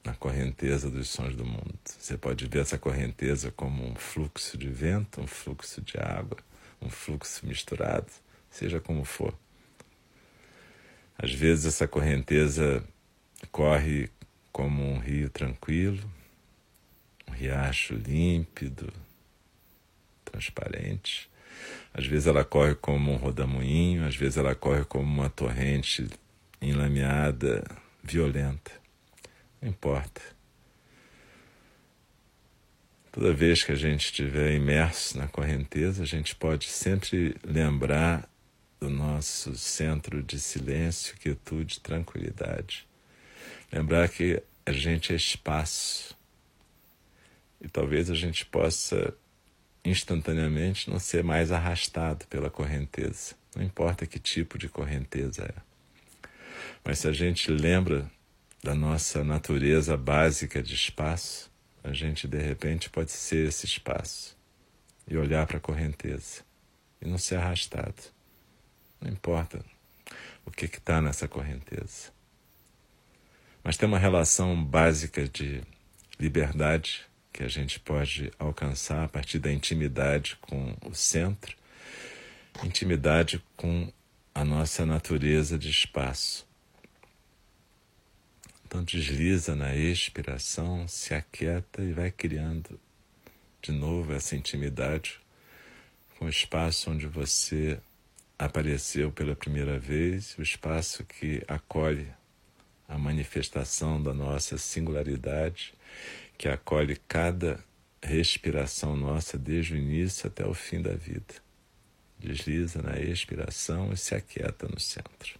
na 0.04 0.14
correnteza 0.14 0.88
dos 0.88 1.08
sons 1.08 1.34
do 1.34 1.44
mundo. 1.44 1.76
Você 1.84 2.16
pode 2.16 2.46
ver 2.46 2.60
essa 2.60 2.78
correnteza 2.78 3.50
como 3.50 3.84
um 3.84 3.96
fluxo 3.96 4.56
de 4.56 4.68
vento, 4.68 5.20
um 5.20 5.26
fluxo 5.26 5.82
de 5.82 5.98
água, 5.98 6.38
um 6.80 6.88
fluxo 6.88 7.44
misturado, 7.44 8.12
seja 8.52 8.78
como 8.78 9.04
for. 9.04 9.34
Às 11.18 11.34
vezes 11.34 11.66
essa 11.66 11.88
correnteza 11.88 12.84
corre 13.50 14.08
como 14.52 14.84
um 14.84 14.98
rio 14.98 15.28
tranquilo, 15.28 16.08
um 17.26 17.32
riacho 17.32 17.94
límpido, 17.94 18.92
transparente. 20.30 21.30
Às 21.92 22.06
vezes 22.06 22.26
ela 22.26 22.44
corre 22.44 22.74
como 22.74 23.12
um 23.12 23.16
rodamuinho, 23.16 24.06
às 24.06 24.14
vezes 24.14 24.36
ela 24.36 24.54
corre 24.54 24.84
como 24.84 25.04
uma 25.04 25.28
torrente 25.28 26.06
enlameada, 26.60 27.64
violenta. 28.02 28.70
Não 29.60 29.68
importa. 29.70 30.20
Toda 33.10 33.32
vez 33.32 33.64
que 33.64 33.72
a 33.72 33.76
gente 33.76 34.06
estiver 34.06 34.54
imerso 34.54 35.18
na 35.18 35.26
correnteza, 35.26 36.02
a 36.02 36.06
gente 36.06 36.36
pode 36.36 36.66
sempre 36.66 37.34
lembrar 37.44 38.28
do 38.78 38.88
nosso 38.88 39.56
centro 39.56 40.22
de 40.22 40.38
silêncio, 40.38 41.16
quietude, 41.16 41.80
tranquilidade. 41.80 42.86
Lembrar 43.72 44.08
que 44.08 44.40
a 44.64 44.72
gente 44.72 45.12
é 45.12 45.16
espaço. 45.16 46.16
E 47.60 47.68
talvez 47.68 48.08
a 48.08 48.14
gente 48.14 48.46
possa 48.46 49.12
instantaneamente 49.84 50.90
não 50.90 50.98
ser 50.98 51.24
mais 51.24 51.50
arrastado 51.50 52.26
pela 52.26 52.50
correnteza. 52.50 53.34
Não 53.54 53.62
importa 53.62 54.06
que 54.06 54.18
tipo 54.18 54.58
de 54.58 54.68
correnteza 54.68 55.42
é. 55.42 56.28
Mas 56.84 57.00
se 57.00 57.08
a 57.08 57.12
gente 57.12 57.50
lembra 57.50 58.10
da 58.62 58.74
nossa 58.74 59.22
natureza 59.24 59.96
básica 59.96 60.62
de 60.62 60.74
espaço, 60.74 61.50
a 61.82 61.92
gente 61.92 62.26
de 62.26 62.38
repente 62.38 62.90
pode 62.90 63.12
ser 63.12 63.48
esse 63.48 63.66
espaço 63.66 64.36
e 65.06 65.16
olhar 65.16 65.46
para 65.46 65.58
a 65.58 65.60
correnteza 65.60 66.42
e 67.00 67.08
não 67.08 67.18
ser 67.18 67.36
arrastado. 67.36 68.02
Não 69.00 69.10
importa 69.10 69.64
o 70.44 70.50
que 70.50 70.66
está 70.66 71.00
nessa 71.00 71.28
correnteza. 71.28 72.12
Mas 73.62 73.76
tem 73.76 73.88
uma 73.88 73.98
relação 73.98 74.62
básica 74.62 75.28
de 75.28 75.62
liberdade 76.18 77.07
que 77.38 77.44
a 77.44 77.48
gente 77.48 77.78
pode 77.78 78.32
alcançar 78.36 79.04
a 79.04 79.08
partir 79.08 79.38
da 79.38 79.52
intimidade 79.52 80.36
com 80.40 80.76
o 80.84 80.92
centro, 80.92 81.56
intimidade 82.64 83.40
com 83.56 83.92
a 84.34 84.44
nossa 84.44 84.84
natureza 84.84 85.56
de 85.56 85.70
espaço. 85.70 86.44
Então 88.66 88.82
desliza 88.82 89.54
na 89.54 89.76
expiração, 89.76 90.88
se 90.88 91.14
aquieta 91.14 91.80
e 91.80 91.92
vai 91.92 92.10
criando 92.10 92.80
de 93.62 93.70
novo 93.70 94.12
essa 94.12 94.34
intimidade 94.34 95.20
com 96.18 96.24
o 96.24 96.28
espaço 96.28 96.90
onde 96.90 97.06
você 97.06 97.78
apareceu 98.36 99.12
pela 99.12 99.36
primeira 99.36 99.78
vez, 99.78 100.36
o 100.38 100.42
espaço 100.42 101.04
que 101.04 101.40
acolhe 101.46 102.08
a 102.88 102.98
manifestação 102.98 104.02
da 104.02 104.12
nossa 104.12 104.58
singularidade 104.58 105.72
que 106.38 106.48
acolhe 106.48 106.96
cada 107.08 107.62
respiração 108.00 108.96
nossa 108.96 109.36
desde 109.36 109.74
o 109.74 109.76
início 109.76 110.28
até 110.28 110.46
o 110.46 110.54
fim 110.54 110.80
da 110.80 110.94
vida. 110.94 111.34
Desliza 112.18 112.80
na 112.80 112.98
expiração 112.98 113.92
e 113.92 113.96
se 113.96 114.14
aquieta 114.14 114.68
no 114.68 114.78
centro. 114.78 115.38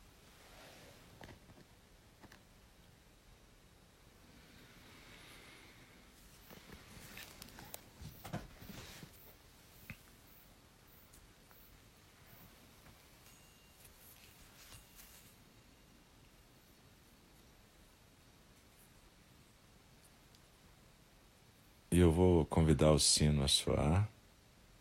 E 21.99 22.01
eu 22.01 22.13
vou 22.13 22.45
convidar 22.47 22.88
o 22.99 23.01
sino 23.01 23.45
a 23.45 23.49
soar 23.49 24.09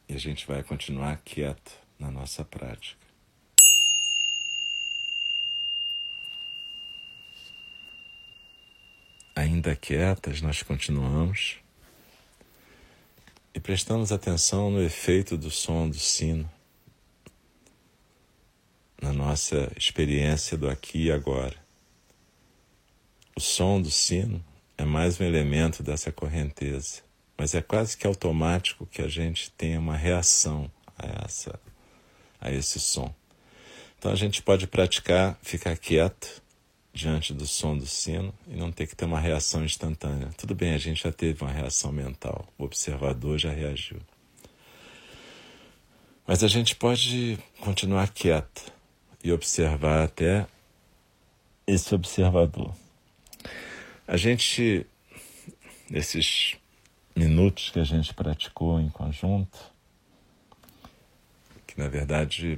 e 0.09 0.15
a 0.15 0.17
gente 0.17 0.47
vai 0.47 0.63
continuar 0.63 1.21
quieto 1.23 1.71
na 1.99 2.09
nossa 2.09 2.43
prática. 2.43 3.05
Ainda 9.35 9.75
quietas, 9.75 10.41
nós 10.41 10.63
continuamos 10.63 11.57
e 13.53 13.59
prestamos 13.59 14.11
atenção 14.11 14.71
no 14.71 14.81
efeito 14.81 15.37
do 15.37 15.51
som 15.51 15.87
do 15.87 15.99
sino 15.99 16.49
na 18.99 19.13
nossa 19.13 19.71
experiência 19.77 20.57
do 20.57 20.67
aqui 20.67 21.05
e 21.05 21.11
agora. 21.11 21.55
O 23.35 23.39
som 23.39 23.79
do 23.79 23.91
sino 23.91 24.43
é 24.75 24.83
mais 24.83 25.21
um 25.21 25.23
elemento 25.23 25.83
dessa 25.83 26.11
correnteza, 26.11 27.03
mas 27.37 27.53
é 27.53 27.61
quase 27.61 27.95
que 27.95 28.07
automático 28.07 28.85
que 28.85 29.01
a 29.01 29.07
gente 29.07 29.51
tenha 29.51 29.79
uma 29.79 29.95
reação 29.95 30.69
a 30.97 31.25
essa 31.25 31.59
a 32.39 32.51
esse 32.51 32.79
som. 32.79 33.13
Então 33.97 34.11
a 34.11 34.15
gente 34.15 34.41
pode 34.41 34.67
praticar 34.67 35.37
ficar 35.41 35.75
quieto 35.77 36.41
diante 36.93 37.33
do 37.33 37.45
som 37.45 37.77
do 37.77 37.85
sino 37.85 38.33
e 38.47 38.55
não 38.55 38.71
ter 38.71 38.87
que 38.87 38.95
ter 38.95 39.05
uma 39.05 39.19
reação 39.19 39.63
instantânea. 39.63 40.29
Tudo 40.37 40.55
bem, 40.55 40.73
a 40.73 40.77
gente 40.79 41.03
já 41.03 41.11
teve 41.11 41.43
uma 41.43 41.51
reação 41.51 41.91
mental, 41.91 42.51
o 42.57 42.63
observador 42.63 43.37
já 43.37 43.51
reagiu. 43.51 43.99
Mas 46.25 46.43
a 46.43 46.47
gente 46.47 46.75
pode 46.75 47.37
continuar 47.59 48.09
quieto 48.09 48.73
e 49.23 49.31
observar 49.31 50.03
até 50.03 50.47
esse 51.65 51.93
observador. 51.93 52.73
A 54.07 54.17
gente, 54.17 54.85
nesses 55.89 56.57
minutos 57.17 57.69
que 57.69 57.79
a 57.79 57.83
gente 57.83 58.13
praticou 58.13 58.79
em 58.79 58.89
conjunto, 58.89 59.57
que 61.65 61.77
na 61.79 61.87
verdade 61.87 62.57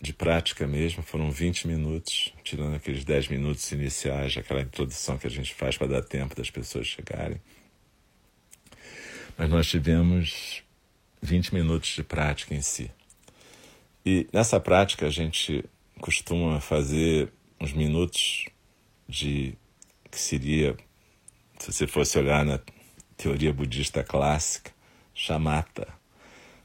de 0.00 0.14
prática 0.14 0.66
mesmo, 0.66 1.02
foram 1.02 1.30
20 1.30 1.68
minutos, 1.68 2.32
tirando 2.42 2.74
aqueles 2.74 3.04
10 3.04 3.28
minutos 3.28 3.70
iniciais, 3.70 4.34
aquela 4.36 4.62
introdução 4.62 5.18
que 5.18 5.26
a 5.26 5.30
gente 5.30 5.54
faz 5.54 5.76
para 5.76 5.88
dar 5.88 6.02
tempo 6.02 6.34
das 6.34 6.50
pessoas 6.50 6.86
chegarem. 6.86 7.38
Mas 9.36 9.50
nós 9.50 9.66
tivemos 9.66 10.62
20 11.20 11.52
minutos 11.52 11.90
de 11.90 12.02
prática 12.02 12.54
em 12.54 12.62
si. 12.62 12.90
E 14.04 14.26
nessa 14.32 14.58
prática 14.58 15.06
a 15.06 15.10
gente 15.10 15.62
costuma 16.00 16.60
fazer 16.60 17.30
uns 17.60 17.74
minutos 17.74 18.46
de 19.06 19.54
que 20.10 20.18
seria, 20.18 20.74
se 21.58 21.70
você 21.72 21.86
fosse 21.86 22.18
olhar 22.18 22.42
na 22.42 22.58
teoria 23.20 23.52
budista 23.52 24.02
clássica, 24.02 24.72
chamata 25.14 25.86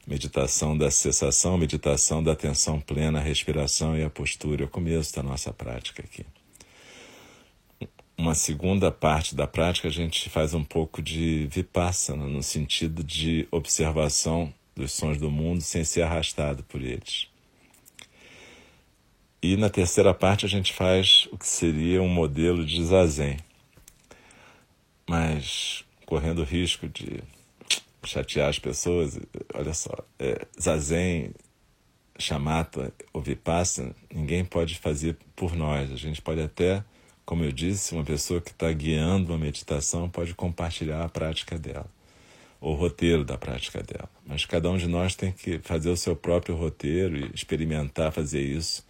meditação 0.06 0.78
da 0.78 0.90
cessação, 0.90 1.58
meditação 1.58 2.22
da 2.22 2.32
atenção 2.32 2.80
plena, 2.80 3.18
a 3.18 3.22
respiração 3.22 3.94
e 3.94 4.02
a 4.02 4.08
postura, 4.08 4.62
é 4.62 4.64
o 4.64 4.68
começo 4.68 5.14
da 5.14 5.22
nossa 5.22 5.52
prática 5.52 6.02
aqui. 6.02 6.24
Uma 8.16 8.34
segunda 8.34 8.90
parte 8.90 9.34
da 9.34 9.46
prática 9.46 9.88
a 9.88 9.90
gente 9.90 10.30
faz 10.30 10.54
um 10.54 10.64
pouco 10.64 11.02
de 11.02 11.46
vipassana, 11.50 12.26
no 12.26 12.42
sentido 12.42 13.04
de 13.04 13.46
observação 13.50 14.50
dos 14.74 14.92
sons 14.92 15.18
do 15.18 15.30
mundo 15.30 15.60
sem 15.60 15.84
ser 15.84 16.02
arrastado 16.02 16.62
por 16.62 16.80
eles. 16.80 17.28
E 19.42 19.58
na 19.58 19.68
terceira 19.68 20.14
parte 20.14 20.46
a 20.46 20.48
gente 20.48 20.72
faz 20.72 21.28
o 21.30 21.36
que 21.36 21.46
seria 21.46 22.00
um 22.00 22.08
modelo 22.08 22.64
de 22.64 22.82
zazen, 22.82 23.36
mas 25.06 25.85
correndo 26.06 26.44
risco 26.44 26.88
de 26.88 27.22
chatear 28.04 28.48
as 28.48 28.58
pessoas. 28.58 29.18
Olha 29.52 29.74
só, 29.74 29.92
é, 30.18 30.46
zazen, 30.58 31.32
chamata 32.18 32.92
ou 33.12 33.20
vipassana, 33.20 33.94
ninguém 34.10 34.44
pode 34.44 34.76
fazer 34.76 35.16
por 35.34 35.54
nós. 35.54 35.92
A 35.92 35.96
gente 35.96 36.22
pode 36.22 36.40
até, 36.40 36.82
como 37.24 37.44
eu 37.44 37.52
disse, 37.52 37.94
uma 37.94 38.04
pessoa 38.04 38.40
que 38.40 38.50
está 38.50 38.72
guiando 38.72 39.32
uma 39.32 39.38
meditação 39.38 40.08
pode 40.08 40.34
compartilhar 40.34 41.04
a 41.04 41.08
prática 41.08 41.58
dela, 41.58 41.86
ou 42.60 42.72
o 42.72 42.76
roteiro 42.76 43.24
da 43.24 43.36
prática 43.36 43.82
dela. 43.82 44.08
Mas 44.24 44.46
cada 44.46 44.70
um 44.70 44.78
de 44.78 44.86
nós 44.86 45.14
tem 45.14 45.32
que 45.32 45.58
fazer 45.58 45.90
o 45.90 45.96
seu 45.96 46.16
próprio 46.16 46.56
roteiro 46.56 47.16
e 47.16 47.30
experimentar 47.34 48.12
fazer 48.12 48.40
isso. 48.40 48.84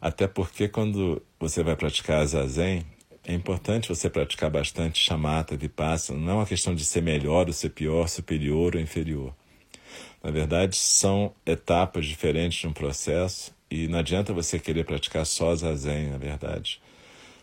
Até 0.00 0.26
porque 0.28 0.68
quando 0.68 1.20
você 1.40 1.62
vai 1.62 1.74
praticar 1.74 2.24
zazen, 2.24 2.84
é 3.28 3.34
importante 3.34 3.90
você 3.90 4.08
praticar 4.08 4.50
bastante 4.50 4.98
chamata, 4.98 5.54
vipassana. 5.54 6.18
Não 6.18 6.32
é 6.32 6.34
uma 6.36 6.46
questão 6.46 6.74
de 6.74 6.82
ser 6.82 7.02
melhor 7.02 7.46
ou 7.46 7.52
ser 7.52 7.68
pior, 7.68 8.08
superior 8.08 8.74
ou 8.74 8.80
inferior. 8.80 9.34
Na 10.24 10.30
verdade, 10.30 10.76
são 10.76 11.34
etapas 11.44 12.06
diferentes 12.06 12.60
de 12.60 12.66
um 12.66 12.72
processo 12.72 13.54
e 13.70 13.86
não 13.86 13.98
adianta 13.98 14.32
você 14.32 14.58
querer 14.58 14.84
praticar 14.84 15.26
só 15.26 15.54
zazen, 15.54 16.08
na 16.08 16.16
verdade. 16.16 16.80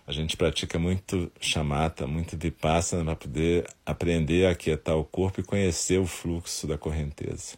A 0.08 0.12
gente 0.12 0.36
pratica 0.36 0.80
muito 0.80 1.32
chamata, 1.40 2.08
muito 2.08 2.36
vipassana 2.36 3.04
para 3.04 3.16
poder 3.16 3.68
aprender 3.86 4.48
a 4.48 4.52
aquietar 4.52 4.98
o 4.98 5.06
corpo 5.06 5.40
e 5.40 5.44
conhecer 5.44 6.00
o 6.00 6.08
fluxo 6.08 6.66
da 6.66 6.80
correnteza. 6.80 7.58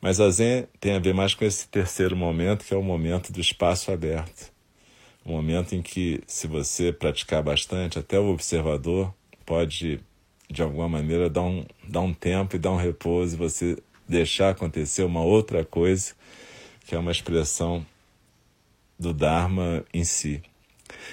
Mas 0.00 0.18
a 0.18 0.30
Zen 0.30 0.66
tem 0.80 0.94
a 0.94 0.98
ver 0.98 1.12
mais 1.12 1.34
com 1.34 1.44
esse 1.44 1.68
terceiro 1.68 2.16
momento, 2.16 2.64
que 2.64 2.72
é 2.72 2.76
o 2.76 2.82
momento 2.82 3.30
do 3.30 3.40
espaço 3.40 3.92
aberto 3.92 4.50
um 5.28 5.32
momento 5.32 5.74
em 5.74 5.82
que, 5.82 6.22
se 6.26 6.46
você 6.46 6.90
praticar 6.90 7.42
bastante, 7.42 7.98
até 7.98 8.18
o 8.18 8.30
observador 8.30 9.12
pode, 9.44 10.00
de 10.50 10.62
alguma 10.62 10.88
maneira, 10.88 11.28
dar 11.28 11.42
um, 11.42 11.66
dar 11.86 12.00
um 12.00 12.14
tempo 12.14 12.56
e 12.56 12.58
dar 12.58 12.72
um 12.72 12.76
repouso 12.76 13.34
e 13.34 13.38
você 13.38 13.76
deixar 14.08 14.50
acontecer 14.50 15.02
uma 15.02 15.22
outra 15.22 15.64
coisa, 15.64 16.14
que 16.86 16.94
é 16.94 16.98
uma 16.98 17.12
expressão 17.12 17.84
do 18.98 19.12
Dharma 19.12 19.84
em 19.92 20.02
si, 20.02 20.42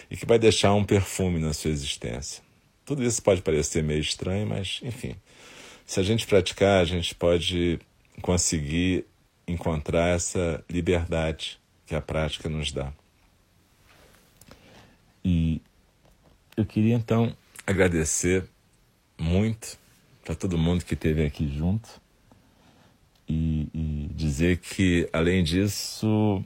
e 0.10 0.16
que 0.16 0.26
vai 0.26 0.40
deixar 0.40 0.74
um 0.74 0.86
perfume 0.86 1.38
na 1.38 1.52
sua 1.52 1.72
existência. 1.72 2.42
Tudo 2.86 3.04
isso 3.04 3.22
pode 3.22 3.42
parecer 3.42 3.84
meio 3.84 4.00
estranho, 4.00 4.48
mas, 4.48 4.80
enfim, 4.82 5.16
se 5.86 6.00
a 6.00 6.04
gente 6.04 6.26
praticar, 6.26 6.82
a 6.82 6.86
gente 6.86 7.14
pode 7.14 7.80
conseguir 8.22 9.06
encontrar 9.46 10.16
essa 10.16 10.64
liberdade 10.70 11.60
que 11.86 11.94
a 11.94 12.02
prática 12.02 12.48
nos 12.48 12.72
dá. 12.72 12.94
E 15.28 15.60
eu 16.56 16.64
queria 16.64 16.94
então 16.94 17.36
agradecer 17.66 18.48
muito 19.18 19.76
para 20.24 20.36
todo 20.36 20.56
mundo 20.56 20.86
que 20.86 20.94
esteve 20.94 21.26
aqui 21.26 21.48
junto 21.48 21.90
e, 23.28 23.68
e, 23.74 24.10
dizer 24.14 24.58
que, 24.58 25.10
além 25.12 25.44
disso, 25.44 26.44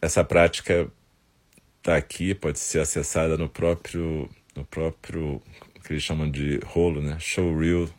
essa 0.00 0.24
prática 0.24 0.90
está 1.76 1.96
aqui, 1.98 2.34
pode 2.34 2.58
ser 2.58 2.80
acessada 2.80 3.36
no 3.36 3.46
próprio, 3.46 4.26
no 4.54 4.64
próprio 4.64 5.42
que 5.84 5.92
eles 5.92 6.02
chamam 6.02 6.30
de 6.30 6.58
rolo, 6.64 7.02
né? 7.02 7.18
Showreel 7.20 7.90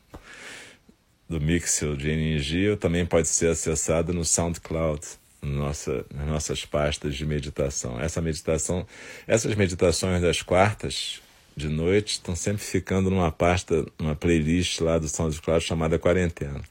do 1.30 1.40
Mixel 1.40 1.96
de 1.96 2.70
ou 2.72 2.78
também 2.78 3.06
pode 3.06 3.28
ser 3.28 3.50
acessada 3.50 4.12
no 4.12 4.26
SoundCloud 4.26 5.06
nossa, 5.42 6.06
nas 6.14 6.28
nossas 6.28 6.66
pastas 6.66 7.16
de 7.16 7.26
meditação. 7.26 8.00
Essa 8.00 8.22
meditação, 8.22 8.86
essas 9.28 9.54
meditações 9.56 10.22
das 10.22 10.42
quartas 10.42 11.22
de 11.56 11.68
noite 11.68 12.14
estão 12.14 12.36
sempre 12.36 12.62
ficando 12.62 13.10
numa 13.10 13.32
pasta, 13.32 13.86
numa 13.98 14.16
playlist 14.16 14.80
lá 14.80 15.00
do 15.00 15.08
SoundCloud 15.08 15.64
chamada 15.64 15.98
Quarentena. 15.98 16.62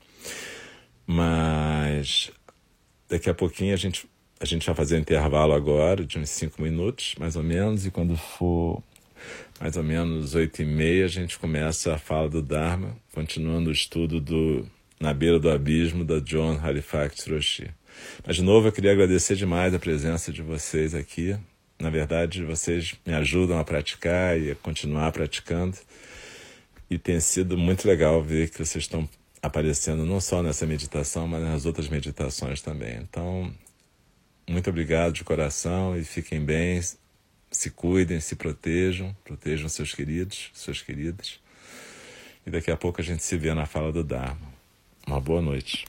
Mas 1.06 2.30
daqui 3.08 3.28
a 3.30 3.34
pouquinho 3.34 3.74
a 3.74 3.76
gente, 3.76 4.08
a 4.40 4.44
gente 4.44 4.66
vai 4.66 4.74
fazer 4.74 4.96
um 4.96 5.00
intervalo 5.00 5.52
agora 5.52 6.04
de 6.04 6.18
uns 6.18 6.30
cinco 6.30 6.62
minutos, 6.62 7.14
mais 7.18 7.36
ou 7.36 7.42
menos, 7.42 7.86
e 7.86 7.90
quando 7.90 8.16
for 8.16 8.82
mais 9.60 9.76
ou 9.76 9.82
menos 9.82 10.34
oito 10.34 10.62
e 10.62 10.64
meia 10.64 11.06
a 11.06 11.08
gente 11.08 11.38
começa 11.38 11.94
a 11.94 11.98
fala 11.98 12.28
do 12.28 12.42
Dharma, 12.42 12.96
continuando 13.12 13.70
o 13.70 13.72
estudo 13.72 14.20
do 14.20 14.66
Na 15.00 15.12
Beira 15.12 15.38
do 15.38 15.50
Abismo, 15.50 16.04
da 16.04 16.20
John 16.20 16.60
Halifax 16.62 17.26
Roshi. 17.26 17.70
Mas, 18.26 18.36
de 18.36 18.42
novo, 18.42 18.68
eu 18.68 18.72
queria 18.72 18.92
agradecer 18.92 19.36
demais 19.36 19.74
a 19.74 19.78
presença 19.78 20.32
de 20.32 20.42
vocês 20.42 20.94
aqui. 20.94 21.36
Na 21.78 21.90
verdade, 21.90 22.44
vocês 22.44 22.94
me 23.04 23.14
ajudam 23.14 23.58
a 23.58 23.64
praticar 23.64 24.40
e 24.40 24.50
a 24.50 24.54
continuar 24.54 25.12
praticando. 25.12 25.76
E 26.88 26.98
tem 26.98 27.20
sido 27.20 27.58
muito 27.58 27.86
legal 27.86 28.22
ver 28.22 28.48
que 28.48 28.58
vocês 28.64 28.84
estão 28.84 29.08
aparecendo 29.42 30.04
não 30.04 30.20
só 30.20 30.42
nessa 30.42 30.66
meditação, 30.66 31.26
mas 31.26 31.42
nas 31.42 31.66
outras 31.66 31.88
meditações 31.88 32.62
também. 32.62 32.96
Então, 32.96 33.52
muito 34.48 34.70
obrigado 34.70 35.12
de 35.12 35.24
coração 35.24 35.96
e 35.98 36.04
fiquem 36.04 36.40
bem, 36.40 36.80
se 37.50 37.70
cuidem, 37.70 38.20
se 38.20 38.36
protejam, 38.36 39.14
protejam 39.24 39.68
seus 39.68 39.92
queridos, 39.92 40.50
suas 40.54 40.80
queridas. 40.80 41.40
E 42.46 42.50
daqui 42.50 42.70
a 42.70 42.76
pouco 42.76 43.00
a 43.00 43.04
gente 43.04 43.24
se 43.24 43.36
vê 43.36 43.52
na 43.54 43.66
fala 43.66 43.92
do 43.92 44.04
Dharma. 44.04 44.54
Uma 45.06 45.20
boa 45.20 45.42
noite. 45.42 45.84